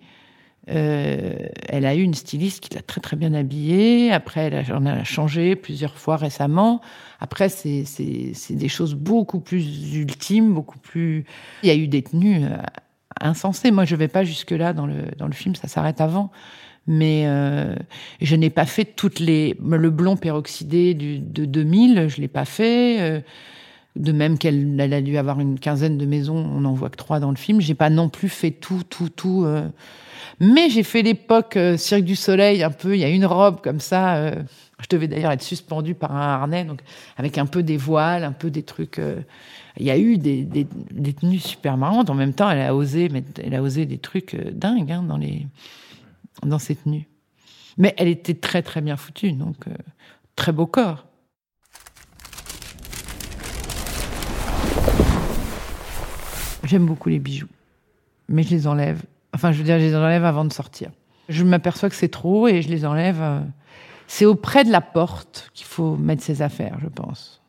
Elle 0.69 1.87
a 1.87 1.95
eu 1.95 2.03
une 2.03 2.15
styliste 2.15 2.61
qui 2.61 2.75
l'a 2.75 2.83
très 2.83 3.01
très 3.01 3.17
bien 3.17 3.35
habillée. 3.35 4.11
Après, 4.13 4.47
elle 4.47 4.55
a, 4.55 4.91
a 4.91 5.05
changé 5.05 5.55
plusieurs 5.55 5.97
fois 5.97 6.17
récemment. 6.17 6.81
Après, 7.21 7.49
c'est 7.49 7.85
des 8.51 8.69
choses 8.69 8.95
beaucoup 8.95 9.39
plus 9.39 9.95
ultimes, 9.95 10.53
beaucoup 10.53 10.81
plus. 10.81 11.25
Il 11.63 11.69
y 11.69 11.71
a 11.71 11.77
eu 11.77 11.87
des 11.87 12.03
tenues 12.03 12.43
euh, 13.23 13.29
insensées. 13.29 13.71
Moi, 13.71 13.85
je 13.85 13.97
vais 13.97 14.09
pas 14.09 14.25
jusque 14.25 14.51
là 14.51 14.73
dans 14.73 14.87
le 14.87 15.05
dans 15.17 15.27
le 15.27 15.33
film. 15.33 15.55
Ça 15.55 15.69
s'arrête 15.69 16.01
avant. 16.01 16.31
Mais 16.89 17.25
euh, 17.27 17.75
je 18.21 18.37
n'ai 18.37 18.51
pas 18.51 18.65
fait 18.65 18.85
toutes 18.85 19.19
les 19.19 19.57
le 19.61 19.91
blond 19.91 20.17
peroxydé 20.17 20.95
du, 20.95 21.19
de 21.19 21.45
2000. 21.45 22.09
Je 22.09 22.21
l'ai 22.21 22.29
pas 22.29 22.45
fait. 22.45 23.23
De 23.97 24.13
même 24.13 24.37
qu'elle 24.37 24.79
elle 24.79 24.93
a 24.93 25.01
dû 25.01 25.17
avoir 25.17 25.41
une 25.41 25.59
quinzaine 25.59 25.97
de 25.97 26.05
maisons, 26.05 26.37
on 26.37 26.61
n'en 26.61 26.75
voit 26.75 26.91
que 26.91 26.97
trois 26.97 27.19
dans 27.19 27.31
le 27.31 27.37
film. 27.37 27.61
J'ai 27.63 27.75
pas 27.75 27.89
non 27.89 28.11
plus 28.11 28.29
fait 28.29 28.51
tout, 28.51 28.83
tout, 28.89 29.09
tout. 29.09 29.45
euh. 29.45 29.67
Mais 30.39 30.69
j'ai 30.69 30.83
fait 30.83 31.01
l'époque 31.01 31.57
euh, 31.57 31.79
Cirque 31.79 32.03
du 32.05 32.15
Soleil, 32.15 32.63
un 32.63 32.71
peu. 32.71 32.95
Il 32.95 33.01
y 33.01 33.05
a 33.05 33.09
une 33.09 33.25
robe 33.25 33.63
comme 33.63 33.81
ça. 33.81 34.17
euh. 34.17 34.43
Je 34.81 34.87
devais 34.91 35.09
d'ailleurs 35.09 35.33
être 35.33 35.43
suspendue 35.43 35.95
par 35.95 36.15
un 36.15 36.21
harnais, 36.21 36.65
donc 36.67 36.81
avec 37.17 37.39
un 37.39 37.47
peu 37.47 37.63
des 37.63 37.79
voiles, 37.79 38.25
un 38.25 38.33
peu 38.33 38.51
des 38.51 38.63
trucs. 38.63 39.01
Il 39.79 39.87
y 39.87 39.91
a 39.91 39.97
eu 39.97 40.19
des, 40.19 40.67
tenues 41.19 41.39
super 41.39 41.79
marrantes. 41.79 42.11
En 42.11 42.15
même 42.15 42.35
temps, 42.35 42.51
elle 42.51 42.61
a 42.61 42.75
osé, 42.75 43.09
elle 43.43 43.55
a 43.55 43.63
osé 43.63 43.87
des 43.87 43.97
trucs 43.97 44.37
dingues 44.53 44.93
hein, 44.93 45.03
dans 45.03 45.17
les 45.17 45.47
dans 46.43 46.59
ses 46.59 46.77
tenues. 46.77 47.09
Mais 47.79 47.95
elle 47.97 48.09
était 48.09 48.35
très 48.35 48.61
très 48.61 48.83
bien 48.83 48.99
foutue, 48.99 49.33
donc 49.33 49.65
très 50.35 50.53
beau 50.53 50.67
corps. 50.67 51.07
J'aime 56.67 56.87
beaucoup 56.87 57.09
les 57.09 57.19
bijoux, 57.19 57.49
mais 58.29 58.43
je 58.43 58.51
les 58.51 58.67
enlève. 58.67 59.03
Enfin, 59.35 59.53
je 59.53 59.59
veux 59.59 59.65
dire, 59.65 59.79
je 59.79 59.85
les 59.85 59.95
enlève 59.97 60.25
avant 60.25 60.45
de 60.45 60.53
sortir. 60.53 60.91
Je 61.29 61.45
m'aperçois 61.45 61.89
que 61.89 61.95
c'est 61.97 62.09
trop 62.09 62.49
et 62.49 62.63
je 62.63 62.69
les 62.69 62.85
enlève. 62.85 63.21
euh, 63.21 63.41
C'est 64.07 64.25
auprès 64.25 64.65
de 64.65 64.71
la 64.71 64.81
porte 64.81 65.51
qu'il 65.55 65.67
faut 65.67 65.97
mettre 65.97 66.23
ses 66.23 66.43
affaires, 66.43 66.79
je 66.81 66.89
pense. 66.89 67.41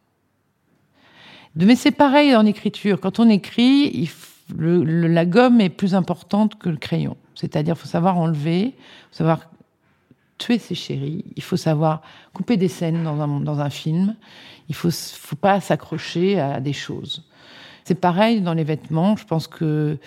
Mais 1.56 1.76
c'est 1.76 1.92
pareil 1.92 2.36
en 2.36 2.46
écriture. 2.46 3.00
Quand 3.00 3.20
on 3.20 3.30
écrit, 3.30 3.90
il 3.94 4.06
f- 4.06 4.34
le- 4.56 4.84
le- 4.84 5.08
la 5.08 5.26
gomme 5.26 5.60
est 5.62 5.70
plus 5.70 5.96
importante 5.96 6.58
que 6.58 6.70
le 6.70 6.78
crayon. 6.78 7.18
C'est-à-dire, 7.36 7.78
faut 7.78 7.88
savoir 7.88 8.18
enlever, 8.18 8.74
faut 9.12 9.18
savoir 9.18 9.50
tuer 10.38 10.60
ses 10.60 10.76
chéris, 10.76 11.26
il 11.36 11.42
faut 11.44 11.58
savoir 11.58 12.02
couper 12.34 12.58
des 12.58 12.68
scènes 12.68 13.04
dans 13.04 13.60
un, 13.60 13.70
film, 13.72 14.16
il 14.70 14.76
faut, 14.76 14.92
faut 14.92 15.36
pas 15.36 15.60
s'accrocher 15.62 16.40
à 16.40 16.60
des 16.60 16.74
choses. 16.74 17.27
C'est 17.88 17.96
pareil 17.96 18.42
dans 18.42 18.54
les 18.54 18.66
vêtements. 18.66 19.16
Je 19.16 19.24
pense 19.24 19.48
que 19.48 19.98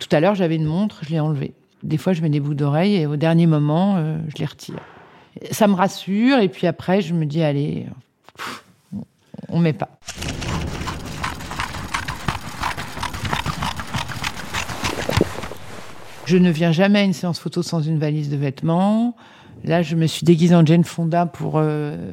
tout 0.00 0.08
à 0.10 0.18
l'heure, 0.18 0.34
j'avais 0.34 0.56
une 0.56 0.64
montre, 0.64 1.02
je 1.04 1.10
l'ai 1.10 1.20
enlevée. 1.20 1.54
Des 1.84 1.98
fois, 1.98 2.14
je 2.14 2.20
mets 2.20 2.30
des 2.30 2.40
bouts 2.40 2.54
d'oreilles 2.54 2.96
et 2.96 3.06
au 3.06 3.14
dernier 3.14 3.46
moment, 3.46 3.94
euh, 3.96 4.18
je 4.26 4.40
les 4.40 4.44
retire. 4.44 4.80
Ça 5.52 5.68
me 5.68 5.74
rassure 5.74 6.40
et 6.40 6.48
puis 6.48 6.66
après, 6.66 7.00
je 7.00 7.14
me 7.14 7.26
dis, 7.26 7.44
allez, 7.44 7.86
on 9.50 9.60
met 9.60 9.72
pas. 9.72 10.00
Je 16.26 16.36
ne 16.36 16.50
viens 16.50 16.72
jamais 16.72 16.98
à 16.98 17.02
une 17.04 17.12
séance 17.12 17.38
photo 17.38 17.62
sans 17.62 17.82
une 17.82 18.00
valise 18.00 18.30
de 18.30 18.36
vêtements. 18.36 19.14
Là, 19.62 19.82
je 19.82 19.94
me 19.94 20.08
suis 20.08 20.24
déguisée 20.24 20.56
en 20.56 20.66
Jane 20.66 20.82
Fonda 20.82 21.26
pour, 21.26 21.58
euh, 21.58 22.10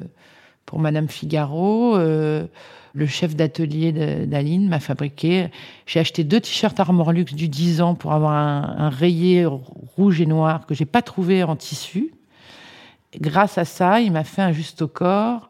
Madame 0.78 1.10
Figaro. 1.10 1.98
Euh, 1.98 2.46
le 2.94 3.08
chef 3.08 3.36
d'atelier 3.36 3.92
d'Aline 4.26 4.68
m'a 4.68 4.80
fabriqué. 4.80 5.50
J'ai 5.86 6.00
acheté 6.00 6.24
deux 6.24 6.40
t-shirts 6.40 6.80
Armor 6.80 7.14
Luxe 7.14 7.34
du 7.34 7.48
10 7.48 7.82
ans 7.82 7.96
pour 7.96 8.14
avoir 8.14 8.34
un, 8.34 8.90
rayé 8.90 9.46
rouge 9.46 10.22
et 10.22 10.26
noir 10.26 10.66
que 10.66 10.74
j'ai 10.74 10.86
pas 10.86 11.02
trouvé 11.02 11.44
en 11.44 11.56
tissu. 11.56 12.14
Grâce 13.20 13.58
à 13.58 13.66
ça, 13.66 14.02
il 14.02 14.12
m'a 14.12 14.24
fait 14.24 14.42
un 14.42 14.52
juste 14.52 14.82
au 14.82 14.88
corps 14.88 15.50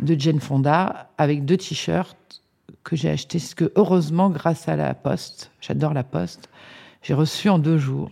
de 0.00 0.18
Jane 0.18 0.40
Fonda 0.40 1.08
avec 1.18 1.44
deux 1.44 1.56
t-shirts 1.56 2.42
que 2.82 2.96
j'ai 2.96 3.10
achetés. 3.10 3.38
Ce 3.38 3.54
que 3.54 3.72
heureusement, 3.76 4.30
grâce 4.30 4.68
à 4.68 4.76
la 4.76 4.94
Poste, 4.94 5.50
j'adore 5.60 5.94
la 5.94 6.04
Poste, 6.04 6.48
j'ai 7.02 7.14
reçu 7.14 7.48
en 7.48 7.58
deux 7.58 7.78
jours. 7.78 8.10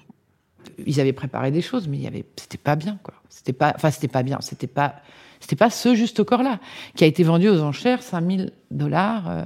Ils 0.87 1.01
avaient 1.01 1.13
préparé 1.13 1.51
des 1.51 1.61
choses, 1.63 1.89
mais 1.89 1.99
il 1.99 2.17
y 2.17 2.25
c'était 2.37 2.59
pas 2.59 2.77
bien, 2.77 2.99
quoi. 3.03 3.15
C'était 3.29 3.53
pas, 3.53 3.73
enfin, 3.75 3.91
c'était 3.91 4.09
pas 4.09 4.23
bien. 4.23 4.39
C'était 4.41 4.67
pas, 4.67 4.97
c'était 5.43 5.57
pas 5.57 5.71
ce 5.71 5.97
juste 5.97 6.23
corps-là 6.23 6.61
qui 6.95 7.03
a 7.03 7.07
été 7.09 7.25
vendu 7.25 7.49
aux 7.49 7.61
enchères 7.63 8.01
5000 8.01 8.53
dollars. 8.71 9.25
euh. 9.29 9.43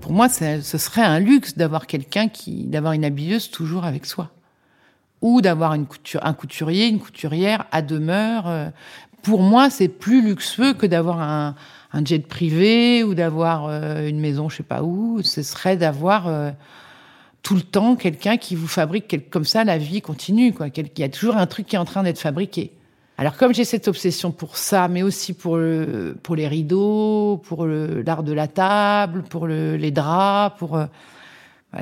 Pour 0.00 0.12
moi, 0.12 0.28
ce 0.28 0.78
serait 0.78 1.02
un 1.02 1.18
luxe 1.18 1.56
d'avoir 1.56 1.88
quelqu'un 1.88 2.28
qui, 2.28 2.66
d'avoir 2.66 2.92
une 2.92 3.04
habilleuse 3.04 3.50
toujours 3.50 3.84
avec 3.84 4.06
soi, 4.06 4.30
ou 5.20 5.40
d'avoir 5.40 5.72
un 5.72 5.84
couturier, 6.32 6.86
une 6.86 7.00
couturière 7.00 7.66
à 7.72 7.82
demeure. 7.82 8.46
euh. 8.46 8.68
Pour 9.22 9.42
moi, 9.42 9.70
c'est 9.70 9.88
plus 9.88 10.22
luxueux 10.22 10.74
que 10.74 10.86
d'avoir 10.86 11.20
un, 11.20 11.56
jet 12.04 12.24
privé 12.24 13.02
ou 13.02 13.14
d'avoir 13.14 13.66
euh, 13.66 14.08
une 14.08 14.20
maison, 14.20 14.48
je 14.48 14.58
sais 14.58 14.62
pas 14.62 14.84
où. 14.84 15.22
Ce 15.24 15.42
serait 15.42 15.76
d'avoir 15.76 16.28
tout 17.44 17.54
le 17.54 17.60
temps 17.62 17.94
quelqu'un 17.94 18.36
qui 18.38 18.56
vous 18.56 18.66
fabrique 18.66 19.30
comme 19.30 19.44
ça 19.44 19.62
la 19.62 19.78
vie 19.78 20.00
continue 20.00 20.52
il 20.76 20.98
y 20.98 21.02
a 21.04 21.08
toujours 21.08 21.36
un 21.36 21.46
truc 21.46 21.66
qui 21.66 21.76
est 21.76 21.78
en 21.78 21.84
train 21.84 22.02
d'être 22.02 22.18
fabriqué 22.18 22.72
alors 23.18 23.36
comme 23.36 23.54
j'ai 23.54 23.64
cette 23.64 23.86
obsession 23.86 24.32
pour 24.32 24.56
ça 24.56 24.88
mais 24.88 25.02
aussi 25.04 25.34
pour 25.34 25.56
le, 25.58 26.16
pour 26.22 26.34
les 26.36 26.48
rideaux 26.48 27.40
pour 27.44 27.66
l'art 27.66 28.22
de 28.24 28.32
la 28.32 28.48
table 28.48 29.22
pour 29.28 29.46
le- 29.46 29.76
les 29.76 29.90
draps 29.92 30.58
pour 30.58 30.76
euh, 30.76 30.86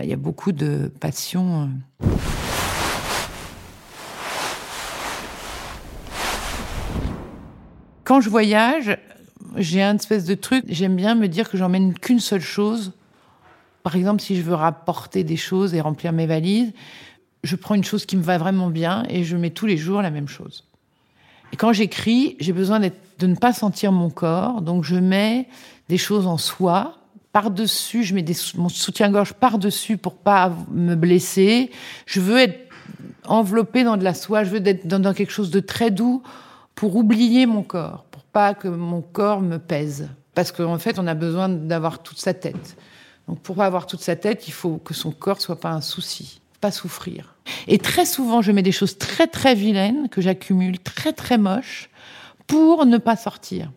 il 0.03 0.09
y 0.09 0.13
a 0.13 0.17
beaucoup 0.17 0.53
de 0.53 0.91
passion 1.01 1.63
euh. 2.03 2.07
quand 8.05 8.21
je 8.21 8.29
voyage 8.31 8.99
j'ai 9.57 9.83
un 9.83 9.97
espèce 9.97 10.25
de 10.25 10.35
truc 10.35 10.65
j'aime 10.69 10.97
bien 10.97 11.15
me 11.15 11.29
dire 11.29 11.49
que 11.51 11.57
j'emmène 11.57 11.95
qu'une 11.95 12.21
seule 12.21 12.41
chose 12.41 12.93
par 13.83 13.97
exemple, 13.97 14.23
si 14.23 14.37
je 14.37 14.43
veux 14.43 14.55
rapporter 14.55 15.25
des 15.25 15.37
choses 15.37 15.75
et 15.75 15.81
remplir 15.81 16.13
mes 16.13 16.27
valises, 16.27 16.73
je 17.43 17.57
prends 17.57 17.75
une 17.75 17.85
chose 17.85 18.07
qui 18.07 18.17
me 18.17 18.23
va 18.23 18.39
vraiment 18.39 18.71
bien 18.71 19.05
et 19.09 19.25
je 19.25 19.37
mets 19.37 19.51
tous 19.51 19.67
les 19.67 19.77
jours 19.77 20.03
la 20.03 20.11
même 20.11 20.29
chose. 20.29 20.65
Et 21.53 21.57
quand 21.57 21.73
j'écris, 21.73 22.37
j'ai 22.41 22.53
besoin 22.53 22.81
de 22.81 23.27
ne 23.27 23.35
pas 23.35 23.53
sentir 23.53 23.93
mon 23.93 24.11
corps, 24.11 24.63
donc 24.63 24.85
je 24.85 24.97
mets 24.97 25.49
des 25.89 25.99
choses 25.99 26.27
en 26.27 26.39
soie. 26.39 26.99
Par-dessus, 27.33 28.05
je 28.05 28.15
mets 28.15 28.25
mon 28.57 28.69
soutien-gorge 28.69 29.35
par-dessus 29.35 29.97
pour 29.97 30.15
pas 30.15 30.53
me 30.71 30.95
blesser. 30.95 31.71
Je 32.07 32.21
veux 32.21 32.39
être 32.39 32.59
enveloppée 33.27 33.85
dans 33.85 33.97
de 33.97 34.05
la 34.05 34.15
soie, 34.15 34.45
je 34.45 34.51
veux 34.51 34.67
être 34.67 34.87
dans, 34.87 34.99
dans 34.99 35.15
quelque 35.15 35.33
chose 35.33 35.51
de 35.51 35.61
très 35.61 35.91
doux 35.91 36.23
pour 36.75 36.97
oublier 36.97 37.47
mon 37.47 37.63
corps, 37.63 38.05
pour 38.11 38.23
pas 38.23 38.55
que 38.55 38.69
mon 38.69 39.03
corps 39.03 39.41
me 39.41 39.59
pèse. 39.59 40.09
Parce 40.35 40.53
qu'en 40.53 40.79
fait, 40.79 40.99
on 40.99 41.07
a 41.07 41.15
besoin 41.15 41.49
d'avoir 41.49 42.03
toute 42.03 42.19
sa 42.19 42.33
tête. 42.33 42.77
Donc 43.33 43.41
pour 43.41 43.57
pas 43.57 43.65
avoir 43.65 43.87
toute 43.87 44.03
sa 44.03 44.15
tête, 44.15 44.47
il 44.47 44.53
faut 44.53 44.77
que 44.77 44.93
son 44.93 45.11
corps 45.11 45.41
soit 45.41 45.59
pas 45.59 45.71
un 45.71 45.81
souci, 45.81 46.43
pas 46.61 46.71
souffrir. 46.71 47.35
Et 47.67 47.79
très 47.79 48.05
souvent, 48.05 48.43
je 48.43 48.53
mets 48.53 48.61
des 48.61 48.73
choses 48.73 48.99
très 48.99 49.27
très 49.27 49.55
vilaines 49.55 50.11
que 50.11 50.21
j'accumule, 50.21 50.79
très 50.79 51.15
très 51.15 51.39
moches, 51.39 51.89
pour 52.47 52.85
ne 52.85 52.99
pas 52.99 53.17
sortir. 53.17 53.73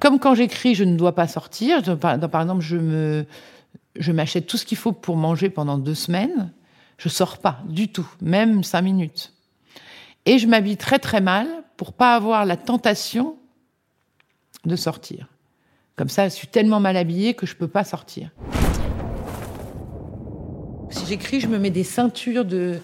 Comme 0.00 0.20
quand 0.20 0.36
j'écris, 0.36 0.76
je 0.76 0.84
ne 0.84 0.96
dois 0.96 1.16
pas 1.16 1.26
sortir. 1.26 1.82
Par, 1.98 2.14
exemple, 2.14 2.60
je 2.60 4.12
m'achète 4.12 4.46
tout 4.46 4.56
ce 4.56 4.64
qu'il 4.64 4.78
faut 4.78 4.92
pour 4.92 5.16
manger 5.16 5.50
pendant 5.50 5.76
deux 5.76 5.96
semaines. 5.96 6.52
Je 6.96 7.08
sors 7.08 7.38
pas 7.38 7.58
du 7.68 7.88
tout, 7.88 8.08
même 8.20 8.62
cinq 8.62 8.82
minutes. 8.82 9.32
Et 10.26 10.38
je 10.38 10.46
m'habille 10.46 10.76
très 10.76 11.00
très 11.00 11.20
mal 11.20 11.48
pour 11.76 11.92
pas 11.92 12.14
avoir 12.14 12.46
la 12.46 12.56
tentation 12.56 13.36
de 14.64 14.76
sortir. 14.76 15.26
Comme 15.98 16.08
ça, 16.08 16.28
je 16.28 16.34
suis 16.34 16.46
tellement 16.46 16.78
mal 16.78 16.96
habillée 16.96 17.34
que 17.34 17.44
je 17.44 17.56
peux 17.56 17.66
pas 17.66 17.82
sortir. 17.82 18.30
Si 20.90 21.04
j'écris, 21.06 21.40
je 21.40 21.48
me 21.48 21.58
mets 21.58 21.70
des 21.70 21.82
ceintures 21.82 22.44
de, 22.44 22.78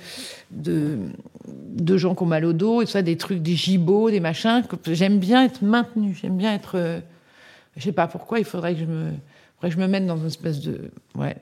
de, 0.50 1.96
gens 1.96 2.16
qui 2.16 2.24
ont 2.24 2.26
mal 2.26 2.44
au 2.44 2.52
dos, 2.52 2.82
et 2.82 3.02
des 3.04 3.16
trucs, 3.16 3.40
des 3.40 3.54
gibots, 3.54 4.10
des 4.10 4.18
machins. 4.18 4.64
J'aime 4.88 5.20
bien 5.20 5.44
être 5.44 5.62
maintenue, 5.62 6.18
j'aime 6.20 6.36
bien 6.36 6.52
être. 6.54 6.76
euh, 6.76 6.98
je 7.76 7.84
sais 7.84 7.92
pas 7.92 8.08
pourquoi, 8.08 8.40
il 8.40 8.44
faudrait 8.44 8.74
que 8.74 8.80
je 8.80 8.84
me, 8.84 9.12
faudrait 9.54 9.68
que 9.68 9.74
je 9.76 9.80
me 9.80 9.86
mette 9.86 10.06
dans 10.06 10.16
une 10.16 10.26
espèce 10.26 10.58
de. 10.58 10.90
Ouais. 11.14 11.36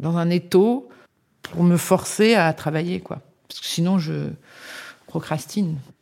Dans 0.00 0.16
un 0.16 0.30
étau 0.30 0.88
pour 1.42 1.62
me 1.62 1.76
forcer 1.76 2.34
à 2.34 2.52
travailler, 2.52 2.98
quoi. 2.98 3.20
Parce 3.46 3.60
que 3.60 3.66
sinon, 3.66 4.00
je 4.00 4.30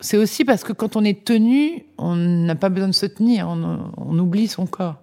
C'est 0.01 0.17
aussi 0.17 0.45
parce 0.45 0.65
que 0.65 0.73
quand 0.73 0.97
on 0.97 1.05
est 1.05 1.25
tenu, 1.25 1.85
on 1.99 2.17
n'a 2.17 2.55
pas 2.55 2.69
besoin 2.69 2.89
de 2.89 2.95
se 2.95 3.07
tenir, 3.07 3.49
on, 3.49 4.19
oublie 4.19 4.49
son 4.49 4.67
corps. 4.67 4.97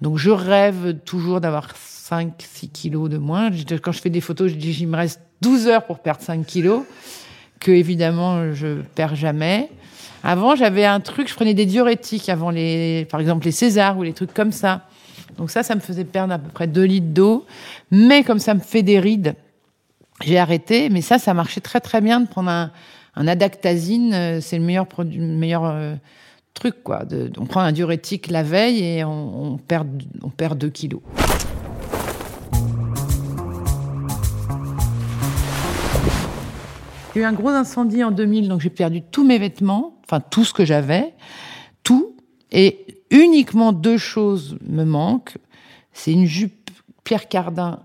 Donc 0.00 0.18
je 0.18 0.30
rêve 0.30 0.98
toujours 1.04 1.40
d'avoir 1.40 1.72
5-6 1.72 2.70
kilos 2.70 3.08
de 3.08 3.18
moins. 3.18 3.50
Quand 3.82 3.92
je 3.92 4.00
fais 4.00 4.10
des 4.10 4.20
photos, 4.20 4.50
je 4.50 4.56
dis 4.56 4.74
qu'il 4.74 4.88
me 4.88 4.96
reste 4.96 5.20
12 5.40 5.68
heures 5.68 5.84
pour 5.84 6.00
perdre 6.00 6.22
5 6.22 6.44
kilos, 6.44 6.82
que 7.60 7.70
évidemment 7.70 8.52
je 8.52 8.82
perds 8.94 9.16
jamais. 9.16 9.70
Avant, 10.22 10.56
j'avais 10.56 10.86
un 10.86 11.00
truc, 11.00 11.28
je 11.28 11.34
prenais 11.34 11.52
des 11.52 11.66
diurétiques 11.66 12.30
avant 12.30 12.50
les, 12.50 13.06
par 13.10 13.20
exemple 13.20 13.44
les 13.44 13.52
Césars 13.52 13.98
ou 13.98 14.02
les 14.02 14.14
trucs 14.14 14.32
comme 14.32 14.52
ça. 14.52 14.86
Donc 15.36 15.50
ça, 15.50 15.62
ça 15.62 15.74
me 15.74 15.80
faisait 15.80 16.04
perdre 16.04 16.32
à 16.32 16.38
peu 16.38 16.48
près 16.48 16.66
2 16.66 16.82
litres 16.82 17.08
d'eau. 17.08 17.44
Mais 17.90 18.24
comme 18.24 18.38
ça 18.38 18.54
me 18.54 18.60
fait 18.60 18.82
des 18.82 18.98
rides, 19.00 19.34
j'ai 20.22 20.38
arrêté. 20.38 20.88
Mais 20.90 21.02
ça, 21.02 21.18
ça 21.18 21.34
marchait 21.34 21.60
très 21.60 21.80
très 21.80 22.00
bien 22.00 22.20
de 22.20 22.26
prendre 22.26 22.50
un, 22.50 22.70
un 23.16 23.26
adactazine. 23.26 24.12
euh, 24.12 24.40
C'est 24.40 24.58
le 24.58 24.64
meilleur 24.64 24.86
produit, 24.86 25.18
le 25.18 25.26
meilleur 25.26 25.64
euh, 25.64 25.94
truc 26.54 26.82
quoi. 26.82 27.02
On 27.38 27.46
prend 27.46 27.60
un 27.60 27.72
diurétique 27.72 28.28
la 28.30 28.42
veille 28.42 28.82
et 28.82 29.04
on, 29.04 29.58
perd 29.58 30.02
on 30.22 30.30
perd 30.30 30.58
2 30.58 30.68
kilos. 30.70 31.02
Il 37.14 37.20
y 37.20 37.24
a 37.24 37.26
eu 37.26 37.30
un 37.30 37.32
gros 37.32 37.50
incendie 37.50 38.02
en 38.02 38.10
2000, 38.10 38.48
donc 38.48 38.60
j'ai 38.60 38.70
perdu 38.70 39.00
tous 39.00 39.24
mes 39.24 39.38
vêtements. 39.38 39.96
enfin 40.04 40.20
tout 40.20 40.44
ce 40.44 40.52
que 40.52 40.64
j'avais, 40.64 41.14
tout, 41.84 42.16
et 42.50 42.86
uniquement 43.10 43.72
deux 43.72 43.98
choses 43.98 44.58
me 44.66 44.84
manquent. 44.84 45.38
C'est 45.92 46.12
une 46.12 46.26
jupe 46.26 46.70
Pierre 47.04 47.28
Cardin 47.28 47.80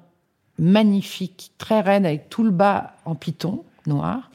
magnifique, 0.58 1.52
très 1.60 1.82
raide, 1.82 2.06
avec 2.06 2.30
tout 2.30 2.44
le 2.44 2.50
bas 2.52 2.96
en 3.06 3.14
python 3.14 3.64
noir, 3.86 4.29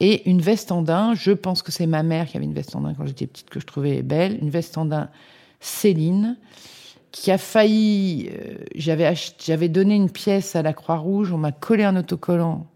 et 0.00 0.28
une 0.28 0.40
veste 0.40 0.72
en 0.72 0.82
daim. 0.82 1.14
Je 1.14 1.32
pense 1.32 1.62
que 1.62 1.72
c'est 1.72 1.86
ma 1.86 2.02
mère 2.02 2.26
qui 2.26 2.36
avait 2.36 2.46
une 2.46 2.54
veste 2.54 2.74
en 2.76 2.80
daim 2.80 2.94
quand 2.96 3.06
j'étais 3.06 3.26
petite 3.26 3.50
que 3.50 3.60
je 3.60 3.66
trouvais 3.66 4.02
belle, 4.02 4.38
une 4.40 4.50
veste 4.50 4.76
en 4.78 4.84
daim 4.84 5.08
Céline 5.60 6.36
qui 7.12 7.30
a 7.30 7.38
failli. 7.38 8.30
euh, 8.30 8.56
j'avais 8.74 9.12
j'avais 9.38 9.68
donné 9.68 9.94
une 9.94 10.10
pièce 10.10 10.54
à 10.54 10.62
la 10.62 10.74
Croix-Rouge, 10.74 11.32
on 11.32 11.38
m'a 11.38 11.52
collé 11.52 11.82
un 11.82 11.96
autocollant 11.96 12.66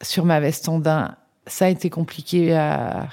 sur 0.00 0.24
ma 0.24 0.40
veste 0.40 0.68
en 0.68 0.78
daim. 0.78 1.14
Ça 1.46 1.66
a 1.66 1.68
été 1.68 1.90
compliqué 1.90 2.54
à 2.54 3.08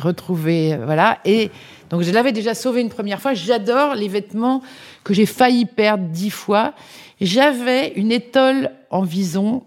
retrouver, 0.00 0.78
voilà. 0.82 1.18
Et 1.26 1.50
donc 1.90 2.02
je 2.02 2.10
l'avais 2.10 2.32
déjà 2.32 2.54
sauvé 2.54 2.80
une 2.80 2.88
première 2.88 3.20
fois. 3.20 3.34
J'adore 3.34 3.94
les 3.94 4.08
vêtements 4.08 4.62
que 5.04 5.12
j'ai 5.12 5.26
failli 5.26 5.66
perdre 5.66 6.04
dix 6.08 6.30
fois. 6.30 6.72
J'avais 7.20 7.92
une 7.94 8.12
étole 8.12 8.70
en 8.90 9.02
vison, 9.02 9.62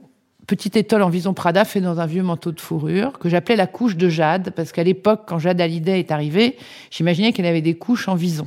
petite 0.48 0.78
étole 0.78 1.04
en 1.04 1.10
vison 1.10 1.34
Prada 1.34 1.66
fait 1.66 1.82
dans 1.82 2.00
un 2.00 2.06
vieux 2.06 2.24
manteau 2.24 2.52
de 2.54 2.60
fourrure 2.60 3.20
que 3.20 3.28
j'appelais 3.30 3.58
la 3.58 3.68
couche 3.68 3.98
de 3.98 4.08
Jade 4.08 4.52
parce 4.56 4.72
qu'à 4.72 4.84
l'époque, 4.84 5.24
quand 5.28 5.40
Jade 5.40 5.60
Hallyday 5.60 6.00
est 6.00 6.12
arrivée, 6.12 6.58
j'imaginais 6.90 7.34
qu'elle 7.34 7.46
avait 7.46 7.62
des 7.62 7.76
couches 7.76 8.08
en 8.08 8.16
vison. 8.16 8.46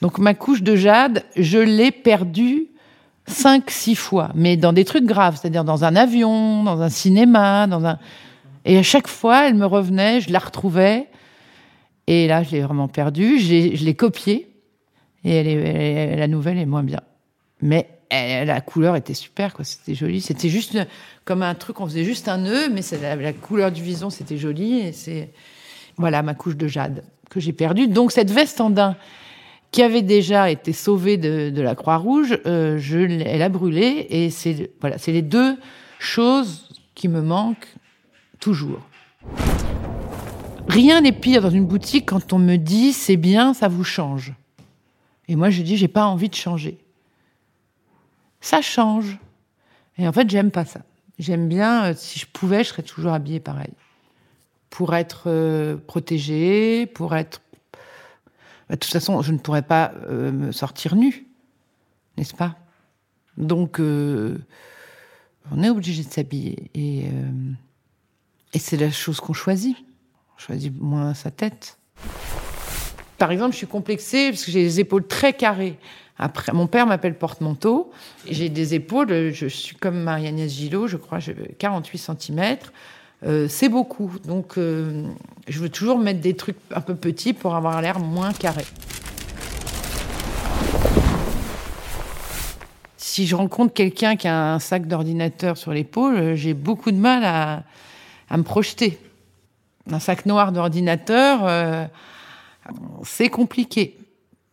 Donc 0.00 0.18
ma 0.18 0.34
couche 0.34 0.62
de 0.62 0.74
Jade, 0.74 1.22
je 1.36 1.58
l'ai 1.58 1.90
perdue 1.92 2.66
cinq, 3.26 3.70
six 3.70 3.94
fois, 3.94 4.30
mais 4.34 4.56
dans 4.56 4.72
des 4.72 4.84
trucs 4.84 5.04
graves, 5.04 5.38
c'est-à-dire 5.40 5.64
dans 5.64 5.84
un 5.84 5.94
avion, 5.94 6.64
dans 6.64 6.80
un 6.80 6.88
cinéma, 6.88 7.66
dans 7.68 7.84
un... 7.84 7.98
Et 8.64 8.78
à 8.78 8.82
chaque 8.82 9.06
fois, 9.06 9.48
elle 9.48 9.54
me 9.54 9.66
revenait, 9.66 10.20
je 10.20 10.32
la 10.32 10.38
retrouvais, 10.38 11.06
et 12.06 12.26
là, 12.26 12.42
je 12.42 12.50
l'ai 12.50 12.60
vraiment 12.62 12.88
perdue, 12.88 13.38
je 13.38 13.84
l'ai 13.84 13.94
copiée, 13.94 14.48
et 15.24 15.30
elle 15.36 15.46
est- 15.46 16.16
la 16.16 16.26
nouvelle 16.26 16.58
est 16.58 16.66
moins 16.66 16.82
bien. 16.82 17.00
Mais 17.60 17.88
la 18.12 18.60
couleur 18.60 18.96
était 18.96 19.14
super, 19.14 19.54
quoi. 19.54 19.64
C'était 19.64 19.94
joli. 19.94 20.20
C'était 20.20 20.48
juste 20.48 20.76
comme 21.24 21.42
un 21.42 21.54
truc, 21.54 21.80
on 21.80 21.86
faisait 21.86 22.04
juste 22.04 22.28
un 22.28 22.38
nœud, 22.38 22.68
mais 22.70 22.82
la, 23.00 23.32
couleur 23.32 23.72
du 23.72 23.82
vison, 23.82 24.10
c'était 24.10 24.36
joli. 24.36 24.80
Et 24.80 24.92
c'est 24.92 25.30
voilà 25.96 26.22
ma 26.22 26.34
couche 26.34 26.56
de 26.56 26.66
jade 26.66 27.04
que 27.30 27.40
j'ai 27.40 27.52
perdue. 27.52 27.88
Donc 27.88 28.12
cette 28.12 28.30
veste 28.30 28.60
en 28.60 28.70
daim 28.70 28.96
qui 29.70 29.82
avait 29.82 30.02
déjà 30.02 30.50
été 30.50 30.74
sauvée 30.74 31.16
de, 31.16 31.60
la 31.60 31.74
Croix-Rouge, 31.74 32.38
euh, 32.44 32.76
je 32.78 32.98
elle 32.98 33.42
a 33.42 33.48
brûlé. 33.48 34.06
Et 34.10 34.30
c'est 34.30 34.70
voilà, 34.80 34.98
c'est 34.98 35.12
les 35.12 35.22
deux 35.22 35.56
choses 35.98 36.68
qui 36.94 37.08
me 37.08 37.22
manquent 37.22 37.74
toujours. 38.40 38.80
Rien 40.68 41.00
n'est 41.00 41.12
pire 41.12 41.42
dans 41.42 41.50
une 41.50 41.66
boutique 41.66 42.06
quand 42.06 42.32
on 42.32 42.38
me 42.38 42.56
dit 42.56 42.92
c'est 42.92 43.16
bien, 43.16 43.54
ça 43.54 43.68
vous 43.68 43.84
change. 43.84 44.34
Et 45.28 45.36
moi 45.36 45.48
je 45.48 45.62
dis 45.62 45.78
j'ai 45.78 45.88
pas 45.88 46.04
envie 46.04 46.28
de 46.28 46.34
changer 46.34 46.78
ça 48.42 48.60
change. 48.60 49.18
Et 49.96 50.06
en 50.06 50.12
fait, 50.12 50.28
j'aime 50.28 50.50
pas 50.50 50.66
ça. 50.66 50.80
J'aime 51.18 51.48
bien, 51.48 51.84
euh, 51.84 51.94
si 51.96 52.18
je 52.18 52.26
pouvais, 52.26 52.64
je 52.64 52.68
serais 52.68 52.82
toujours 52.82 53.12
habillée 53.12 53.40
pareil. 53.40 53.72
Pour 54.68 54.94
être 54.94 55.24
euh, 55.26 55.76
protégée, 55.76 56.86
pour 56.86 57.14
être. 57.14 57.40
Bah, 58.68 58.74
de 58.74 58.76
toute 58.76 58.92
façon, 58.92 59.22
je 59.22 59.32
ne 59.32 59.38
pourrais 59.38 59.62
pas 59.62 59.92
euh, 60.08 60.32
me 60.32 60.52
sortir 60.52 60.96
nue, 60.96 61.26
n'est-ce 62.18 62.34
pas? 62.34 62.56
Donc, 63.38 63.80
on 63.80 65.62
est 65.62 65.70
obligé 65.70 66.04
de 66.04 66.10
s'habiller. 66.10 66.70
Et, 66.74 67.06
et 68.52 68.58
c'est 68.58 68.76
la 68.76 68.90
chose 68.90 69.20
qu'on 69.20 69.32
choisit. 69.32 69.74
On 70.36 70.38
choisit 70.38 70.78
moins 70.78 71.14
sa 71.14 71.30
tête. 71.30 71.78
Par 73.16 73.30
exemple, 73.30 73.52
je 73.52 73.56
suis 73.56 73.66
complexée 73.66 74.28
parce 74.30 74.44
que 74.44 74.50
j'ai 74.50 74.62
les 74.62 74.80
épaules 74.80 75.06
très 75.06 75.32
carrées. 75.32 75.78
Après, 76.18 76.52
mon 76.52 76.66
père 76.66 76.86
m'appelle 76.86 77.16
porte-manteau. 77.16 77.90
J'ai 78.28 78.48
des 78.48 78.74
épaules, 78.74 79.32
je 79.32 79.46
suis 79.46 79.76
comme 79.76 80.02
Marie-Agnès 80.02 80.52
Gillot, 80.52 80.86
je 80.86 80.96
crois, 80.96 81.18
j'ai 81.18 81.34
48 81.58 81.98
cm. 81.98 82.56
c'est 83.48 83.68
beaucoup. 83.68 84.12
Donc, 84.24 84.58
euh, 84.58 85.04
je 85.48 85.58
veux 85.58 85.68
toujours 85.68 85.98
mettre 85.98 86.20
des 86.20 86.34
trucs 86.34 86.58
un 86.74 86.80
peu 86.80 86.94
petits 86.94 87.32
pour 87.32 87.54
avoir 87.54 87.80
l'air 87.82 87.98
moins 87.98 88.32
carré. 88.32 88.64
Si 93.12 93.26
je 93.26 93.36
rencontre 93.36 93.74
quelqu'un 93.74 94.16
qui 94.16 94.26
a 94.26 94.54
un 94.54 94.58
sac 94.58 94.86
d'ordinateur 94.86 95.58
sur 95.58 95.72
l'épaule, 95.72 96.16
euh, 96.16 96.34
j'ai 96.34 96.54
beaucoup 96.54 96.90
de 96.90 96.96
mal 96.96 97.24
à, 97.24 97.62
à 98.30 98.36
me 98.38 98.42
projeter. 98.42 98.98
Un 99.90 99.98
sac 99.98 100.24
noir 100.24 100.50
d'ordinateur, 100.50 101.40
euh, 101.42 101.84
c'est 103.02 103.28
compliqué. 103.28 103.98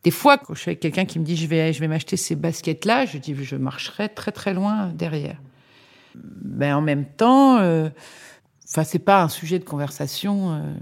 Des 0.03 0.11
fois, 0.11 0.37
quand 0.37 0.53
je 0.53 0.59
suis 0.59 0.69
avec 0.69 0.79
quelqu'un 0.79 1.05
qui 1.05 1.19
me 1.19 1.25
dit 1.25 1.35
je 1.35 1.47
vais, 1.47 1.73
je 1.73 1.79
vais 1.79 1.87
m'acheter 1.87 2.15
ces 2.15 2.35
baskets-là, 2.35 3.05
je 3.05 3.17
dis 3.17 3.35
je 3.35 3.55
marcherai 3.55 4.09
très 4.09 4.31
très 4.31 4.53
loin 4.53 4.87
derrière. 4.87 5.37
Mais 6.43 6.71
en 6.71 6.81
même 6.81 7.05
temps, 7.05 7.57
euh, 7.59 7.89
enfin 8.67 8.83
c'est 8.83 8.99
pas 8.99 9.21
un 9.21 9.29
sujet 9.29 9.59
de 9.59 9.65
conversation. 9.65 10.53
euh. 10.53 10.73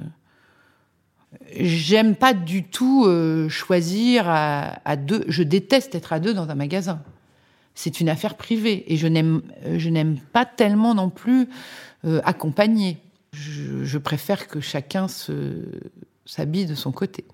J'aime 1.60 2.15
pas 2.15 2.34
du 2.34 2.63
tout 2.63 3.06
euh, 3.06 3.49
choisir 3.49 4.25
à, 4.27 4.95
deux. 4.95 5.25
Je 5.27 5.43
déteste 5.43 5.93
être 5.95 6.13
à 6.13 6.19
deux 6.19 6.34
dans 6.34 6.49
un 6.49 6.56
magasin. 6.56 7.01
C'est 7.75 7.99
une 7.99 8.10
affaire 8.10 8.36
privée 8.36 8.91
et 8.91 8.97
je 8.97 9.08
n'aime 9.08 10.19
pas 10.34 10.45
tellement 10.45 10.95
non 10.95 11.10
plus 11.10 11.47
euh, 12.06 12.21
accompagner. 12.23 12.97
Je, 13.34 13.84
je 13.84 13.97
préfère 13.97 14.47
que 14.47 14.62
chacun 14.62 15.08
s'habille 16.25 16.65
de 16.65 16.75
son 16.75 16.91
côté. 16.91 17.25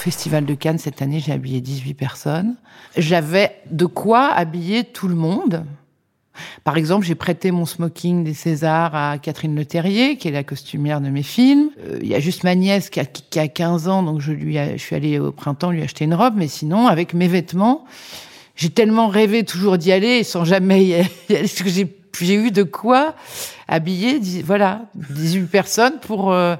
Festival 0.00 0.46
de 0.46 0.54
Cannes, 0.54 0.78
cette 0.78 1.02
année, 1.02 1.20
j'ai 1.20 1.32
habillé 1.32 1.60
18 1.60 1.92
personnes. 1.92 2.56
J'avais 2.96 3.52
de 3.70 3.84
quoi 3.84 4.28
habiller 4.28 4.84
tout 4.84 5.08
le 5.08 5.14
monde. 5.14 5.64
Par 6.64 6.78
exemple, 6.78 7.04
j'ai 7.04 7.14
prêté 7.14 7.50
mon 7.50 7.66
smoking 7.66 8.24
des 8.24 8.32
Césars 8.32 8.94
à 8.94 9.18
Catherine 9.18 9.54
Leterrier, 9.54 10.16
qui 10.16 10.28
est 10.28 10.30
la 10.30 10.42
costumière 10.42 11.02
de 11.02 11.10
mes 11.10 11.22
films. 11.22 11.68
Euh, 11.86 11.98
Il 12.00 12.08
y 12.08 12.14
a 12.14 12.20
juste 12.20 12.44
ma 12.44 12.54
nièce 12.54 12.88
qui 12.88 12.98
a, 12.98 13.04
qui 13.04 13.38
a 13.38 13.46
15 13.46 13.88
ans, 13.88 14.02
donc 14.02 14.20
je 14.20 14.32
lui 14.32 14.56
je 14.56 14.78
suis 14.78 14.96
allée 14.96 15.18
au 15.18 15.32
printemps 15.32 15.70
lui 15.70 15.82
acheter 15.82 16.06
une 16.06 16.14
robe. 16.14 16.34
Mais 16.36 16.48
sinon, 16.48 16.86
avec 16.86 17.12
mes 17.12 17.28
vêtements, 17.28 17.84
j'ai 18.56 18.70
tellement 18.70 19.08
rêvé 19.08 19.44
toujours 19.44 19.76
d'y 19.76 19.92
aller 19.92 20.24
sans 20.24 20.44
jamais 20.44 20.82
y 20.82 20.94
aller. 20.94 21.10
Parce 21.28 21.62
que 21.62 21.68
j'ai 21.68 22.34
eu 22.34 22.50
de 22.50 22.62
quoi 22.62 23.14
habiller, 23.68 24.18
voilà, 24.44 24.86
18 24.94 25.46
personnes 25.46 25.98
pour 26.00 26.32
euh, 26.32 26.56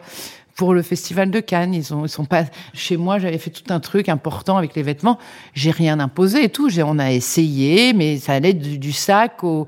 pour 0.61 0.75
le 0.75 0.83
festival 0.83 1.31
de 1.31 1.41
Cannes. 1.41 1.73
Ils 1.73 1.95
ont 1.95 2.05
ils 2.05 2.11
sont 2.11 2.27
pas 2.27 2.45
chez 2.75 2.99
moi. 2.99 3.19
J'avais 3.19 3.39
fait 3.39 3.49
tout 3.49 3.73
un 3.73 3.81
truc 3.81 4.11
important 4.11 4.59
avec 4.59 4.75
les 4.75 4.83
vêtements. 4.83 5.19
J'ai 5.55 5.71
rien 5.71 5.99
imposé 6.01 6.45
et 6.45 6.49
tout. 6.51 6.69
On 6.81 6.99
a 6.99 7.13
essayé, 7.13 7.95
mais 7.95 8.19
ça 8.19 8.35
allait 8.35 8.53
du, 8.53 8.93
sac 8.93 9.43
aux, 9.43 9.67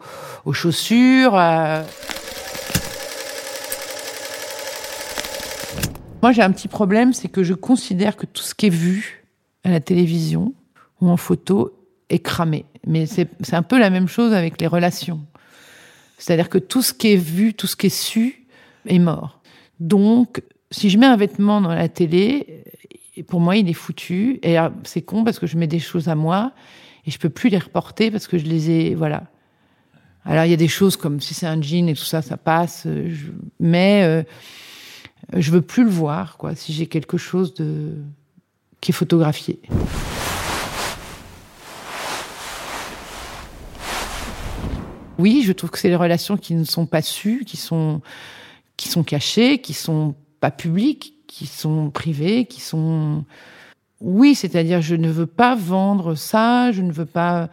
chaussures. 0.52 1.32
Moi, 6.20 6.32
j'ai 6.32 6.42
un 6.42 6.52
petit 6.52 6.68
problème, 6.68 7.14
c'est 7.14 7.28
que 7.28 7.42
je 7.42 7.54
considère 7.54 8.14
que 8.14 8.26
tout 8.26 8.42
ce 8.42 8.54
qui 8.54 8.66
est 8.66 8.68
vu 8.68 9.24
à 9.64 9.70
la 9.70 9.80
télévision 9.80 10.52
ou 11.00 11.08
en 11.08 11.16
photo 11.16 11.72
est 12.10 12.18
cramé. 12.18 12.66
Mais 12.86 13.06
c'est 13.06 13.28
un 13.54 13.62
peu 13.62 13.78
la 13.78 13.88
même 13.88 14.08
chose 14.08 14.34
avec 14.34 14.60
les 14.60 14.66
relations. 14.66 15.22
C'est-à-dire 16.18 16.50
que 16.50 16.58
tout 16.58 16.82
ce 16.82 16.92
qui 16.92 17.14
est 17.14 17.16
vu, 17.16 17.54
tout 17.54 17.66
ce 17.66 17.76
qui 17.76 17.86
est 17.86 17.88
su 17.88 18.46
est 18.86 18.98
mort. 18.98 19.40
Donc, 19.80 20.42
si 20.72 20.90
je 20.90 20.98
mets 20.98 21.06
un 21.06 21.16
vêtement 21.16 21.60
dans 21.60 21.72
la 21.74 21.88
télé, 21.88 22.64
euh, 23.18 23.22
pour 23.28 23.38
moi, 23.40 23.56
il 23.56 23.68
est 23.68 23.72
foutu. 23.74 24.40
Et 24.42 24.56
alors, 24.56 24.72
c'est 24.84 25.02
con 25.02 25.22
parce 25.22 25.38
que 25.38 25.46
je 25.46 25.56
mets 25.56 25.68
des 25.68 25.78
choses 25.78 26.08
à 26.08 26.14
moi 26.16 26.52
et 27.06 27.10
je 27.12 27.18
peux 27.18 27.28
plus 27.30 27.48
les 27.50 27.58
reporter 27.58 28.10
parce 28.10 28.26
que 28.26 28.38
je 28.38 28.44
les 28.46 28.70
ai, 28.70 28.94
voilà. 28.94 29.24
Alors, 30.24 30.44
il 30.44 30.50
y 30.50 30.54
a 30.54 30.56
des 30.56 30.68
choses 30.68 30.96
comme 30.96 31.20
si 31.20 31.34
c'est 31.34 31.46
un 31.46 31.60
jean 31.62 31.88
et 31.88 31.94
tout 31.94 32.04
ça, 32.04 32.22
ça 32.22 32.36
passe. 32.36 32.84
euh, 32.86 33.08
je- 33.08 33.30
mais 33.60 34.02
euh, 34.04 34.22
je 35.36 35.50
veux 35.50 35.62
plus 35.62 35.84
le 35.84 35.90
voir, 35.90 36.36
quoi. 36.36 36.54
Si 36.54 36.72
j'ai 36.72 36.86
quelque 36.86 37.16
chose 37.18 37.54
qui 38.80 38.90
est 38.90 38.94
photographié. 38.94 39.60
Oui, 45.18 45.42
je 45.46 45.52
trouve 45.52 45.70
que 45.70 45.78
c'est 45.78 45.88
les 45.88 45.96
relations 45.96 46.36
qui 46.36 46.54
ne 46.54 46.64
sont 46.64 46.86
pas 46.86 47.02
sues, 47.02 47.44
qui 47.46 47.56
sont 47.56 48.00
cachées, 49.06 49.58
qui 49.60 49.74
sont 49.74 50.14
pas 50.42 50.50
publiques, 50.50 51.14
qui 51.28 51.46
sont 51.46 51.90
privées, 51.90 52.44
qui 52.44 52.60
sont. 52.60 53.24
Oui, 54.00 54.34
c'est-à-dire, 54.34 54.82
je 54.82 54.96
ne 54.96 55.08
veux 55.08 55.26
pas 55.26 55.54
vendre 55.54 56.16
ça, 56.16 56.72
je 56.72 56.82
ne 56.82 56.92
veux 56.92 57.06
pas. 57.06 57.48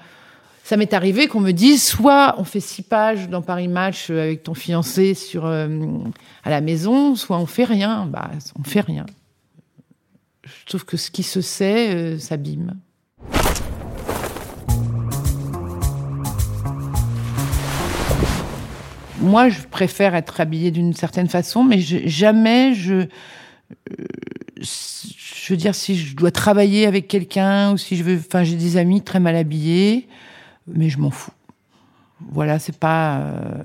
Ça 0.63 0.75
m'est 0.75 0.93
arrivé 0.93 1.28
qu'on 1.28 1.39
me 1.39 1.52
dise 1.52 1.84
soit 1.84 2.36
on 2.38 2.43
fait 2.43 2.60
six 2.60 2.82
pages 2.82 3.30
dans 3.30 3.41
Paris 3.41 3.67
Match 3.67 4.10
avec 4.10 4.43
ton 4.43 4.56
fiancé 4.56 5.13
sur 5.13 5.45
euh, 5.45 5.69
à 6.43 6.49
la 6.49 6.62
maison, 6.62 7.15
soit 7.15 7.38
on 7.38 7.45
fait 7.45 7.63
rien. 7.63 8.08
Bah, 8.08 8.32
on 8.60 8.63
fait 8.63 8.82
rien. 8.82 9.06
Je 10.43 10.65
trouve 10.65 10.86
que 10.86 10.97
ce 10.97 11.12
qui 11.12 11.23
se 11.23 11.41
sait 11.41 11.95
euh, 11.95 12.17
s'abîme. 12.17 12.73
Moi, 19.19 19.49
je 19.49 19.62
préfère 19.62 20.15
être 20.15 20.41
habillée 20.41 20.71
d'une 20.71 20.93
certaine 20.93 21.27
façon, 21.27 21.63
mais 21.63 21.79
jamais 21.79 22.73
je. 22.73 22.93
euh, 22.93 23.08
je 24.62 25.53
veux 25.53 25.58
dire, 25.58 25.73
si 25.75 25.95
je 25.95 26.15
dois 26.15 26.32
travailler 26.32 26.86
avec 26.86 27.08
quelqu'un 27.08 27.73
ou 27.73 27.77
si 27.77 27.95
je 27.95 28.03
veux. 28.03 28.17
Enfin, 28.17 28.43
j'ai 28.43 28.55
des 28.55 28.77
amis 28.77 29.01
très 29.01 29.19
mal 29.19 29.36
habillés, 29.36 30.08
mais 30.67 30.89
je 30.89 30.99
m'en 30.99 31.12
fous. 31.12 31.32
Voilà, 32.32 32.60
c'est 32.60 32.77
pas. 32.77 33.19
euh, 33.19 33.63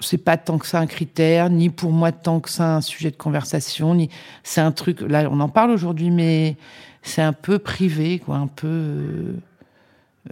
c'est 0.00 0.18
pas 0.18 0.36
tant 0.36 0.58
que 0.58 0.66
ça 0.66 0.78
un 0.78 0.86
critère, 0.86 1.48
ni 1.50 1.70
pour 1.70 1.90
moi 1.90 2.12
tant 2.12 2.40
que 2.40 2.50
ça 2.50 2.76
un 2.76 2.80
sujet 2.80 3.10
de 3.10 3.16
conversation, 3.16 3.94
ni 3.94 4.10
c'est 4.42 4.60
un 4.60 4.72
truc. 4.72 5.00
Là, 5.00 5.28
on 5.30 5.40
en 5.40 5.48
parle 5.48 5.70
aujourd'hui, 5.70 6.10
mais 6.10 6.56
c'est 7.02 7.22
un 7.22 7.32
peu 7.32 7.58
privé, 7.58 8.18
quoi, 8.18 8.36
un 8.36 8.46
peu. 8.46 9.36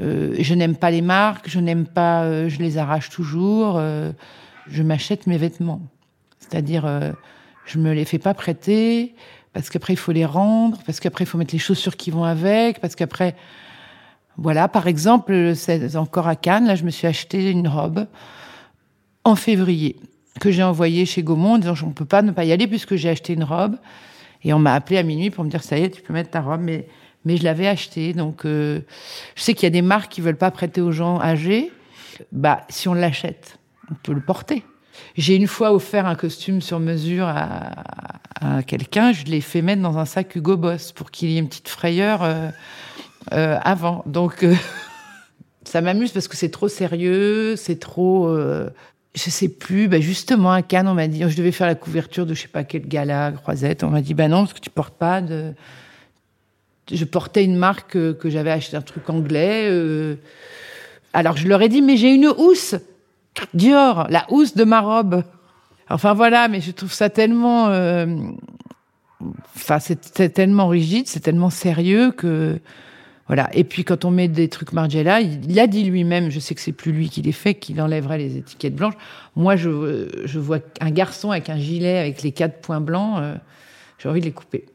Euh, 0.01 0.35
je 0.39 0.55
n'aime 0.55 0.77
pas 0.77 0.91
les 0.91 1.03
marques, 1.03 1.49
je 1.49 1.61
n'aime 1.61 1.87
pas, 1.87 2.25
euh, 2.25 2.49
je 2.49 2.59
les 2.59 2.79
arrache 2.79 3.11
toujours. 3.11 3.77
euh, 3.77 4.13
je 4.67 4.83
m'achète 4.83 5.27
mes 5.27 5.37
vêtements, 5.37 5.83
c'est-à-dire 6.39 6.87
euh, 6.87 7.13
je 7.67 7.79
me 7.79 7.93
les 7.93 8.05
fais 8.05 8.19
pas 8.19 8.35
prêter 8.35 9.15
parce 9.53 9.71
qu'après 9.71 9.93
il 9.93 9.97
faut 9.97 10.13
les 10.13 10.25
rendre, 10.25 10.79
parce 10.87 11.01
qu'après 11.01 11.25
il 11.25 11.27
faut 11.27 11.39
mettre 11.39 11.55
les 11.55 11.61
chaussures 11.61 11.97
qui 11.97 12.11
vont 12.11 12.25
avec, 12.25 12.81
parce 12.81 12.95
qu'après 12.95 13.37
voilà, 14.37 14.67
par 14.67 14.89
exemple, 14.89 15.53
c'est 15.55 15.95
encore 15.95 16.27
à 16.27 16.35
Cannes, 16.35 16.67
là 16.67 16.75
je 16.75 16.85
me 16.85 16.91
suis 16.91 17.07
acheté 17.07 17.51
une 17.51 17.69
robe 17.69 18.07
en 19.23 19.37
février 19.37 19.97
que 20.41 20.51
j'ai 20.51 20.63
envoyée 20.63 21.07
chez 21.07 21.23
Gaumont 21.23 21.55
en 21.55 21.59
disant 21.59 21.75
on 21.85 21.91
peut 21.91 22.05
pas 22.05 22.23
ne 22.23 22.33
pas 22.33 22.45
y 22.45 22.53
aller 22.53 22.67
puisque 22.67 22.97
j'ai 22.97 23.09
acheté 23.09 23.35
une 23.35 23.45
robe 23.45 23.77
et 24.43 24.53
on 24.53 24.59
m'a 24.59 24.75
appelé 24.75 24.99
à 24.99 25.03
minuit 25.03 25.31
pour 25.31 25.45
me 25.45 25.51
dire 25.51 25.63
ça 25.63 25.79
y 25.79 25.85
est 25.85 25.91
tu 25.91 26.03
peux 26.03 26.13
mettre 26.13 26.31
ta 26.31 26.41
robe 26.41 26.61
mais 26.61 26.89
mais 27.25 27.37
je 27.37 27.45
l'avais 27.45 27.67
achetée 27.67 28.13
donc 28.13 28.45
euh, 28.45 28.81
je 29.35 29.43
sais 29.43 29.55
qu'il 29.55 29.65
y 29.65 29.67
a 29.67 29.71
des 29.71 29.83
marques 29.83 30.13
qui 30.13 30.21
veulent 30.21 30.37
pas 30.37 30.51
prêter 30.51 30.81
aux 30.81 30.93
gens 30.93 31.21
âgés 31.21 31.73
bah 32.33 32.63
si 32.69 32.89
on 32.89 32.95
l'achète 32.95 33.59
on 33.91 33.95
peut 33.95 34.13
le 34.13 34.21
porter 34.21 34.63
j'ai 35.17 35.35
une 35.35 35.47
fois 35.47 35.73
offert 35.73 36.07
un 36.07 36.15
costume 36.15 36.61
sur 36.61 36.81
mesure 36.81 37.27
à, 37.27 37.71
à 38.41 38.63
quelqu'un 38.63 39.13
je 39.13 39.25
l'ai 39.25 39.41
fait 39.41 39.63
mettre 39.63 39.83
dans 39.83 39.99
un 39.99 40.05
sac 40.05 40.35
Hugo 40.37 40.57
Boss 40.57 40.93
pour 40.93 41.11
qu'il 41.11 41.31
y 41.31 41.37
ait 41.37 41.41
une 41.41 41.49
petite 41.49 41.69
frayeur 41.69 42.23
euh, 42.23 42.51
euh, 43.33 43.59
avant 43.63 44.03
donc 44.07 44.43
euh, 44.45 44.55
ça 45.65 45.81
m'amuse 45.81 46.13
parce 46.13 46.29
que 46.29 46.37
c'est 46.37 46.51
trop 46.51 46.69
sérieux 46.69 47.57
c'est 47.57 47.81
trop 47.81 48.29
euh, 48.29 48.71
je 49.15 49.31
sais 49.31 49.49
plus, 49.49 49.89
bah 49.89 50.01
justement 50.01 50.53
à 50.53 50.63
Cannes, 50.63 50.89
on 50.89 50.95
m'a 50.95 51.07
dit, 51.07 51.23
je 51.27 51.37
devais 51.37 51.53
faire 51.53 51.67
la 51.67 51.77
couverture 51.77 52.27
de 52.27 52.35
je 52.35 52.43
sais 52.43 52.49
pas 52.49 52.65
quel 52.65 52.87
gala, 52.89 53.33
croisette. 53.33 53.85
On 53.85 53.91
m'a 53.91 54.01
dit, 54.01 54.15
bah 54.15 54.29
non, 54.29 54.39
parce 54.41 54.55
que 54.55 54.61
tu 54.61 54.71
portes 54.71 54.97
pas 54.99 55.21
de. 55.21 55.53
Je 56.93 57.05
portais 57.05 57.45
une 57.45 57.57
marque 57.57 57.97
euh, 57.97 58.13
que 58.13 58.29
j'avais 58.29 58.51
acheté 58.51 58.77
un 58.77 58.83
truc 58.83 59.09
anglais. 59.09 59.69
euh. 59.71 60.17
Alors 61.13 61.37
je 61.37 61.49
leur 61.49 61.63
ai 61.63 61.69
dit, 61.69 61.81
mais 61.83 61.97
j'ai 61.97 62.13
une 62.13 62.27
housse 62.27 62.75
Dior, 63.53 64.07
la 64.11 64.27
housse 64.31 64.55
de 64.55 64.65
ma 64.65 64.81
robe. 64.81 65.23
Enfin 65.91 66.15
voilà, 66.15 66.49
mais 66.49 66.61
je 66.61 66.71
trouve 66.71 66.93
ça 66.93 67.11
tellement. 67.11 67.69
euh, 67.69 68.07
Enfin, 69.57 69.79
c'est 69.79 70.35
tellement 70.35 70.69
rigide, 70.69 71.07
c'est 71.07 71.21
tellement 71.21 71.51
sérieux 71.51 72.11
que. 72.13 72.59
Voilà. 73.27 73.49
Et 73.55 73.65
puis 73.65 73.83
quand 73.85 74.05
on 74.05 74.11
met 74.11 74.29
des 74.29 74.49
trucs 74.49 74.75
Margiela, 74.75 75.23
il, 75.23 75.59
a 75.59 75.67
dit 75.67 75.83
lui-même, 75.85 76.31
je 76.31 76.39
sais 76.39 76.55
que 76.55 76.61
c'est 76.61 76.73
plus 76.73 76.93
lui 76.93 77.09
qui 77.09 77.23
les 77.23 77.33
fait, 77.33 77.55
qu'il 77.55 77.81
enlèverait 77.81 78.19
les 78.19 78.37
étiquettes 78.37 78.75
blanches. 78.75 78.99
Moi, 79.35 79.57
je, 79.57 80.09
je 80.27 80.39
vois 80.39 80.59
un 80.81 80.91
garçon 80.91 81.31
avec 81.31 81.49
un 81.49 81.57
gilet 81.57 81.97
avec 81.97 82.23
les 82.23 82.33
quatre 82.33 82.61
points 82.61 82.83
blancs, 82.83 83.23
j'ai 83.99 84.11
envie 84.11 84.21
de 84.21 84.27
les 84.27 84.33
couper. 84.33 84.67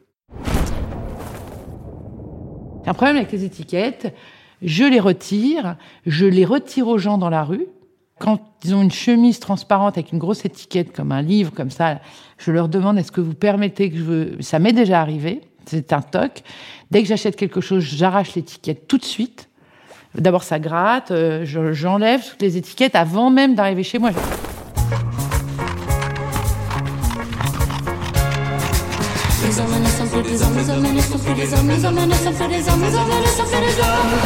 Un 2.86 2.94
problème 2.94 3.16
avec 3.16 3.30
les 3.32 3.44
étiquettes, 3.44 4.14
je 4.62 4.84
les 4.84 5.00
retire, 5.00 5.76
je 6.06 6.26
les 6.26 6.44
retire 6.44 6.88
aux 6.88 6.98
gens 6.98 7.18
dans 7.18 7.30
la 7.30 7.44
rue. 7.44 7.66
Quand 8.18 8.40
ils 8.64 8.74
ont 8.74 8.82
une 8.82 8.90
chemise 8.90 9.40
transparente 9.40 9.96
avec 9.96 10.12
une 10.12 10.18
grosse 10.18 10.44
étiquette 10.44 10.92
comme 10.94 11.12
un 11.12 11.22
livre, 11.22 11.52
comme 11.54 11.70
ça, 11.70 12.00
je 12.38 12.50
leur 12.52 12.68
demande 12.68 12.98
est-ce 12.98 13.12
que 13.12 13.20
vous 13.20 13.34
permettez 13.34 13.90
que 13.90 13.96
je. 13.96 14.42
Ça 14.42 14.58
m'est 14.58 14.72
déjà 14.74 15.00
arrivé, 15.00 15.40
c'est 15.66 15.92
un 15.92 16.02
toc. 16.02 16.42
Dès 16.90 17.02
que 17.02 17.08
j'achète 17.08 17.36
quelque 17.36 17.60
chose, 17.62 17.82
j'arrache 17.82 18.34
l'étiquette 18.34 18.86
tout 18.88 18.98
de 18.98 19.04
suite. 19.04 19.48
D'abord, 20.16 20.42
ça 20.42 20.58
gratte, 20.58 21.12
euh, 21.12 21.44
je- 21.44 21.72
j'enlève 21.72 22.22
toutes 22.28 22.42
les 22.42 22.56
étiquettes 22.56 22.96
avant 22.96 23.30
même 23.30 23.54
d'arriver 23.54 23.84
chez 23.84 23.98
moi. 23.98 24.10
Des 31.26 31.54
hommes, 31.54 31.68
les 31.68 31.84
hommes 31.84 31.94
ne 31.94 32.14
sont 32.14 32.30
des 32.30 32.68
hommes, 32.68 32.80
les 32.80 32.96
hommes 32.96 33.20
ne 33.20 33.26
sont 33.26 33.44
des 33.44 33.80
hommes. 33.80 34.18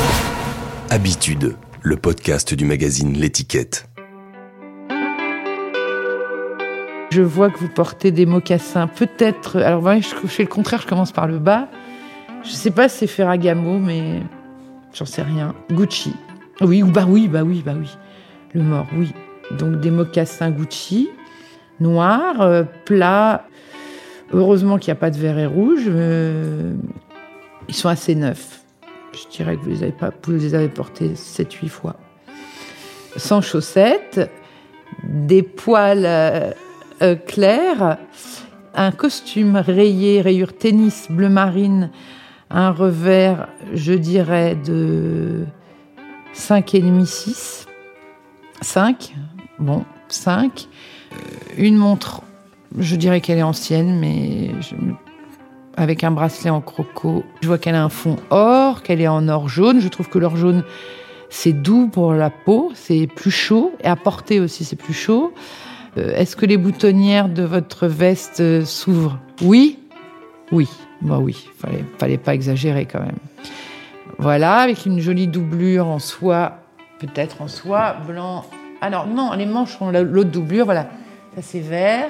Habitude, 0.91 1.57
le 1.83 1.97
podcast 1.97 2.55
du 2.55 2.65
magazine 2.65 3.15
L'étiquette. 3.15 3.89
Je 7.11 7.21
vois 7.21 7.51
que 7.51 7.59
vous 7.59 7.69
portez 7.69 8.13
des 8.13 8.27
mocassins, 8.27 8.87
peut-être. 8.87 9.61
Alors, 9.61 9.83
moi, 9.83 9.99
je 9.99 10.09
je 10.23 10.29
fais 10.29 10.45
le 10.45 10.49
contraire, 10.49 10.81
je 10.83 10.87
commence 10.87 11.13
par 11.13 11.27
le 11.27 11.39
bas. 11.39 11.69
Je 12.45 12.51
sais 12.51 12.71
pas 12.71 12.89
si 12.89 12.99
c'est 12.99 13.07
Ferragamo, 13.09 13.79
mais 13.79 14.23
j'en 14.93 15.05
sais 15.05 15.23
rien. 15.23 15.55
Gucci. 15.73 16.15
Oui, 16.61 16.83
ou 16.83 16.87
bah 16.87 17.07
oui, 17.09 17.29
bah 17.29 17.43
oui, 17.43 17.63
bah 17.65 17.75
oui. 17.77 17.91
Le 18.53 18.63
mort, 18.63 18.87
oui. 18.97 19.13
Donc, 19.59 19.81
des 19.81 19.91
mocassins 19.91 20.51
Gucci, 20.51 21.11
noirs, 21.81 22.41
euh, 22.41 22.63
plats. 22.85 23.47
Heureusement 24.33 24.79
qu'il 24.79 24.93
n'y 24.93 24.99
a 24.99 25.01
pas 25.01 25.11
de 25.11 25.19
vert 25.19 25.39
et 25.39 25.47
rouge. 25.47 25.85
euh, 25.87 26.75
ils 27.69 27.75
sont 27.75 27.89
assez 27.89 28.15
neufs. 28.15 28.61
Je 29.13 29.37
dirais 29.37 29.57
que 29.57 29.63
vous 29.63 29.71
les 29.71 29.83
avez, 29.83 29.93
pas, 29.93 30.11
vous 30.27 30.69
portés 30.69 31.11
7-8 31.15 31.69
fois. 31.69 31.97
Sans 33.17 33.41
chaussettes, 33.41 34.31
des 35.05 35.43
poils 35.43 36.05
euh, 36.05 36.51
euh, 37.03 37.15
clairs, 37.15 37.99
un 38.75 38.91
costume 38.91 39.57
rayé, 39.57 40.21
rayure 40.21 40.57
tennis 40.57 41.07
bleu 41.11 41.29
marine, 41.29 41.91
un 42.51 42.71
revers, 42.71 43.49
je 43.73 43.93
dirais, 43.93 44.57
de 44.57 45.45
5,5, 46.35 47.07
6. 47.07 47.67
5, 48.61 49.15
bon, 49.59 49.85
5. 50.09 50.69
Euh, 51.13 51.17
Une 51.57 51.77
montre, 51.77 52.23
je 52.79 52.97
dirais 52.97 53.21
qu'elle 53.21 53.39
est 53.39 53.43
ancienne, 53.43 53.99
mais 53.99 54.51
avec 55.77 56.05
un 56.05 56.11
bracelet 56.11 56.51
en 56.51 56.61
croco. 56.61 57.25
Je 57.41 57.49
vois 57.49 57.59
qu'elle 57.59 57.75
a 57.75 57.83
un 57.85 57.89
fond 57.89 58.17
or, 58.31 58.83
qu'elle 58.83 59.01
est 59.01 59.09
en 59.09 59.29
or 59.29 59.49
jaune. 59.49 59.81
Je 59.81 59.89
trouve 59.89 60.09
que 60.09 60.19
l'or 60.19 60.37
jaune, 60.37 60.65
c'est 61.31 61.53
doux 61.53 61.89
pour 61.89 62.13
la 62.15 62.31
peau, 62.31 62.71
c'est 62.75 63.07
plus 63.07 63.31
chaud, 63.31 63.73
et 63.83 63.87
à 63.89 63.97
porter 63.97 64.41
aussi, 64.41 64.65
c'est 64.65 64.77
plus 64.77 64.95
chaud. 64.95 65.33
Euh, 65.99 66.15
Est-ce 66.17 66.37
que 66.37 66.47
les 66.47 66.57
boutonnières 66.57 67.29
de 67.29 67.43
votre 67.43 67.87
veste 67.87 68.41
euh, 68.41 68.65
s'ouvrent? 68.65 69.19
Oui 69.43 69.79
Oui. 70.53 70.69
Bah 71.03 71.19
oui, 71.21 71.47
fallait, 71.59 71.85
fallait 71.99 72.19
pas 72.19 72.35
exagérer 72.35 72.87
quand 72.87 73.01
même. 73.01 73.17
Voilà, 74.19 74.59
avec 74.59 74.87
une 74.87 75.01
jolie 75.01 75.27
doublure 75.27 75.87
en 75.87 75.99
soie, 75.99 76.59
peut-être 76.99 77.43
en 77.43 77.49
soie, 77.49 77.97
blanc. 78.07 78.45
Alors 78.81 79.07
non, 79.07 79.33
les 79.33 79.45
manches 79.45 79.77
ont 79.83 79.91
la- 79.91 80.03
l'autre 80.03 80.31
doublure, 80.31 80.65
voilà. 80.65 80.89
Ça 81.35 81.43
c'est 81.43 81.61
vert. 81.61 82.09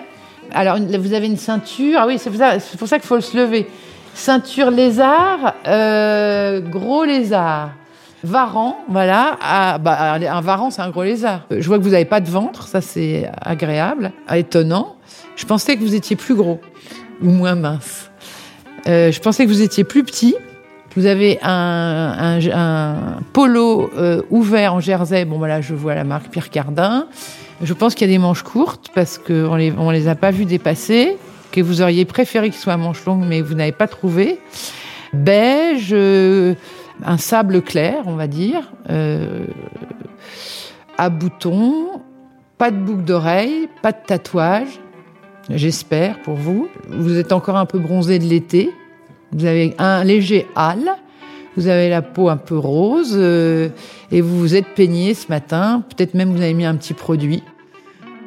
Alors 0.53 0.79
vous 0.79 1.13
avez 1.13 1.27
une 1.27 1.37
ceinture, 1.37 1.99
ah 2.01 2.07
oui, 2.07 2.19
c'est 2.19 2.31
pour 2.31 2.39
ça, 2.39 2.57
pour 2.79 2.89
ça 2.89 2.99
qu'il 2.99 3.07
faut 3.07 3.21
se 3.21 3.37
lever. 3.37 3.67
Ceinture 4.15 4.71
lézard, 4.71 5.55
euh, 5.67 6.61
gros 6.61 7.05
lézard. 7.05 7.71
Varan, 8.23 8.79
voilà. 8.89 9.37
Ah, 9.43 9.79
bah, 9.79 10.15
un 10.15 10.41
varan, 10.41 10.71
c'est 10.71 10.81
un 10.81 10.89
gros 10.91 11.03
lézard. 11.03 11.43
Euh, 11.53 11.57
Je 11.61 11.67
vois 11.67 11.79
que 11.79 11.83
vous 11.83 11.91
n'avez 11.91 12.07
pas 12.07 12.21
de 12.21 12.31
ventre, 12.31 12.69
ça 12.69 12.81
c'est 12.81 13.31
agréable, 13.41 14.13
étonnant. 14.33 14.97
Je 15.37 15.45
pensais 15.45 15.77
que 15.77 15.83
vous 15.83 15.95
étiez 15.95 16.17
plus 16.17 16.35
gros 16.35 16.61
ou 17.23 17.31
moins 17.31 17.55
mince. 17.55 18.11
Euh, 18.89 19.13
je 19.13 19.21
pensais 19.21 19.45
que 19.45 19.51
vous 19.51 19.63
étiez 19.63 19.85
plus 19.85 20.05
petit. 20.05 20.35
Vous 20.97 21.07
avez 21.07 21.39
un, 21.43 22.15
un- 22.19 22.51
un 22.53 22.97
polo 23.33 23.91
euh, 23.97 24.23
ouvert 24.31 24.75
en 24.75 24.81
jersey. 24.81 25.25
Bon, 25.25 25.39
voilà, 25.39 25.61
je 25.61 25.75
vois 25.75 25.95
la 25.95 26.05
marque 26.05 26.29
Pierre 26.31 26.51
Cardin. 26.51 27.07
Je 27.63 27.73
pense 27.73 27.95
qu'il 27.95 28.09
y 28.09 28.11
a 28.11 28.15
des 28.15 28.19
manches 28.19 28.43
courtes 28.43 28.91
parce 28.95 29.19
qu'on 29.19 29.57
les, 29.57 29.73
on 29.77 29.91
les 29.91 30.07
a 30.09 30.15
pas 30.15 30.31
vues 30.31 30.45
dépasser. 30.45 31.17
Que 31.53 31.61
vous 31.61 31.83
auriez 31.83 32.05
préféré 32.05 32.51
qu'ils 32.51 32.59
soient 32.61 32.73
à 32.73 32.77
manches 32.77 33.05
longues, 33.05 33.25
mais 33.29 33.41
vous 33.41 33.55
n'avez 33.55 33.73
pas 33.73 33.87
trouvé. 33.87 34.41
Beige, 35.13 35.91
euh, 35.93 36.55
un 37.05 37.17
sable 37.19 37.63
clair, 37.63 38.03
on 38.07 38.15
va 38.17 38.27
dire, 38.27 38.73
euh, 38.91 39.47
à 40.99 41.11
boutons, 41.11 42.01
pas 42.59 42.71
de 42.73 42.77
boucle 42.77 43.05
d'oreille, 43.05 43.69
pas 43.83 43.93
de 43.93 43.99
tatouage. 44.05 44.81
J'espère 45.51 46.21
pour 46.23 46.35
vous. 46.35 46.69
Vous 46.89 47.17
êtes 47.19 47.33
encore 47.33 47.57
un 47.57 47.67
peu 47.67 47.79
bronzé 47.79 48.19
de 48.19 48.25
l'été. 48.25 48.71
Vous 49.33 49.45
avez 49.45 49.75
un 49.79 50.05
léger 50.05 50.47
hâle. 50.57 50.97
Vous 51.57 51.69
avez 51.69 51.89
la 51.89 52.03
peau 52.03 52.29
un 52.29 52.37
peu 52.37 52.59
rose 52.59 53.15
euh, 53.17 53.69
et 54.11 54.21
vous 54.21 54.39
vous 54.41 54.57
êtes 54.57 54.75
peigné 54.75 55.15
ce 55.15 55.29
matin. 55.29 55.85
Peut-être 55.89 56.15
même 56.15 56.33
vous 56.35 56.43
avez 56.43 56.55
mis 56.55 56.65
un 56.65 56.75
petit 56.75 56.95
produit. 56.95 57.43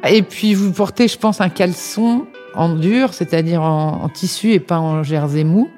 Et 0.08 0.22
puis 0.22 0.54
vous 0.54 0.72
portez, 0.72 1.08
je 1.08 1.18
pense, 1.18 1.40
un 1.40 1.50
caleçon 1.50 2.24
en 2.54 2.70
dur, 2.70 3.12
c'est-à-dire 3.12 3.60
en, 3.62 4.08
tissu 4.08 4.52
et 4.52 4.60
pas 4.60 4.78
en 4.78 5.02
jersey 5.02 5.44
mou. 5.44 5.68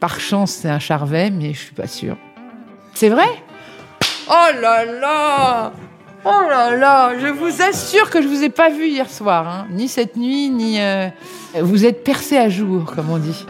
Par 0.00 0.20
chance, 0.20 0.50
c'est 0.50 0.68
un 0.68 0.78
charvet, 0.78 1.30
mais 1.30 1.54
je 1.54 1.58
suis 1.60 1.74
pas 1.74 1.86
sûre. 1.86 2.16
C'est 2.92 3.08
vrai? 3.08 3.28
Oh 4.28 4.60
là 4.60 4.84
là 4.84 5.72
Oh 6.24 6.48
là 6.50 6.76
là, 6.76 7.12
je 7.20 7.28
vous 7.28 7.62
assure 7.62 8.10
que 8.10 8.20
je 8.20 8.26
vous 8.26 8.42
ai 8.42 8.48
pas 8.50 8.68
vu 8.68 8.88
hier 8.88 9.08
soir, 9.08 9.46
hein. 9.48 9.66
ni 9.70 9.86
cette 9.86 10.16
nuit, 10.16 10.50
ni. 10.50 10.80
euh, 10.80 11.08
Vous 11.60 11.86
êtes 11.86 12.02
percé 12.02 12.36
à 12.36 12.48
jour, 12.48 12.84
comme 12.84 13.10
on 13.10 13.18
dit. 13.18 13.46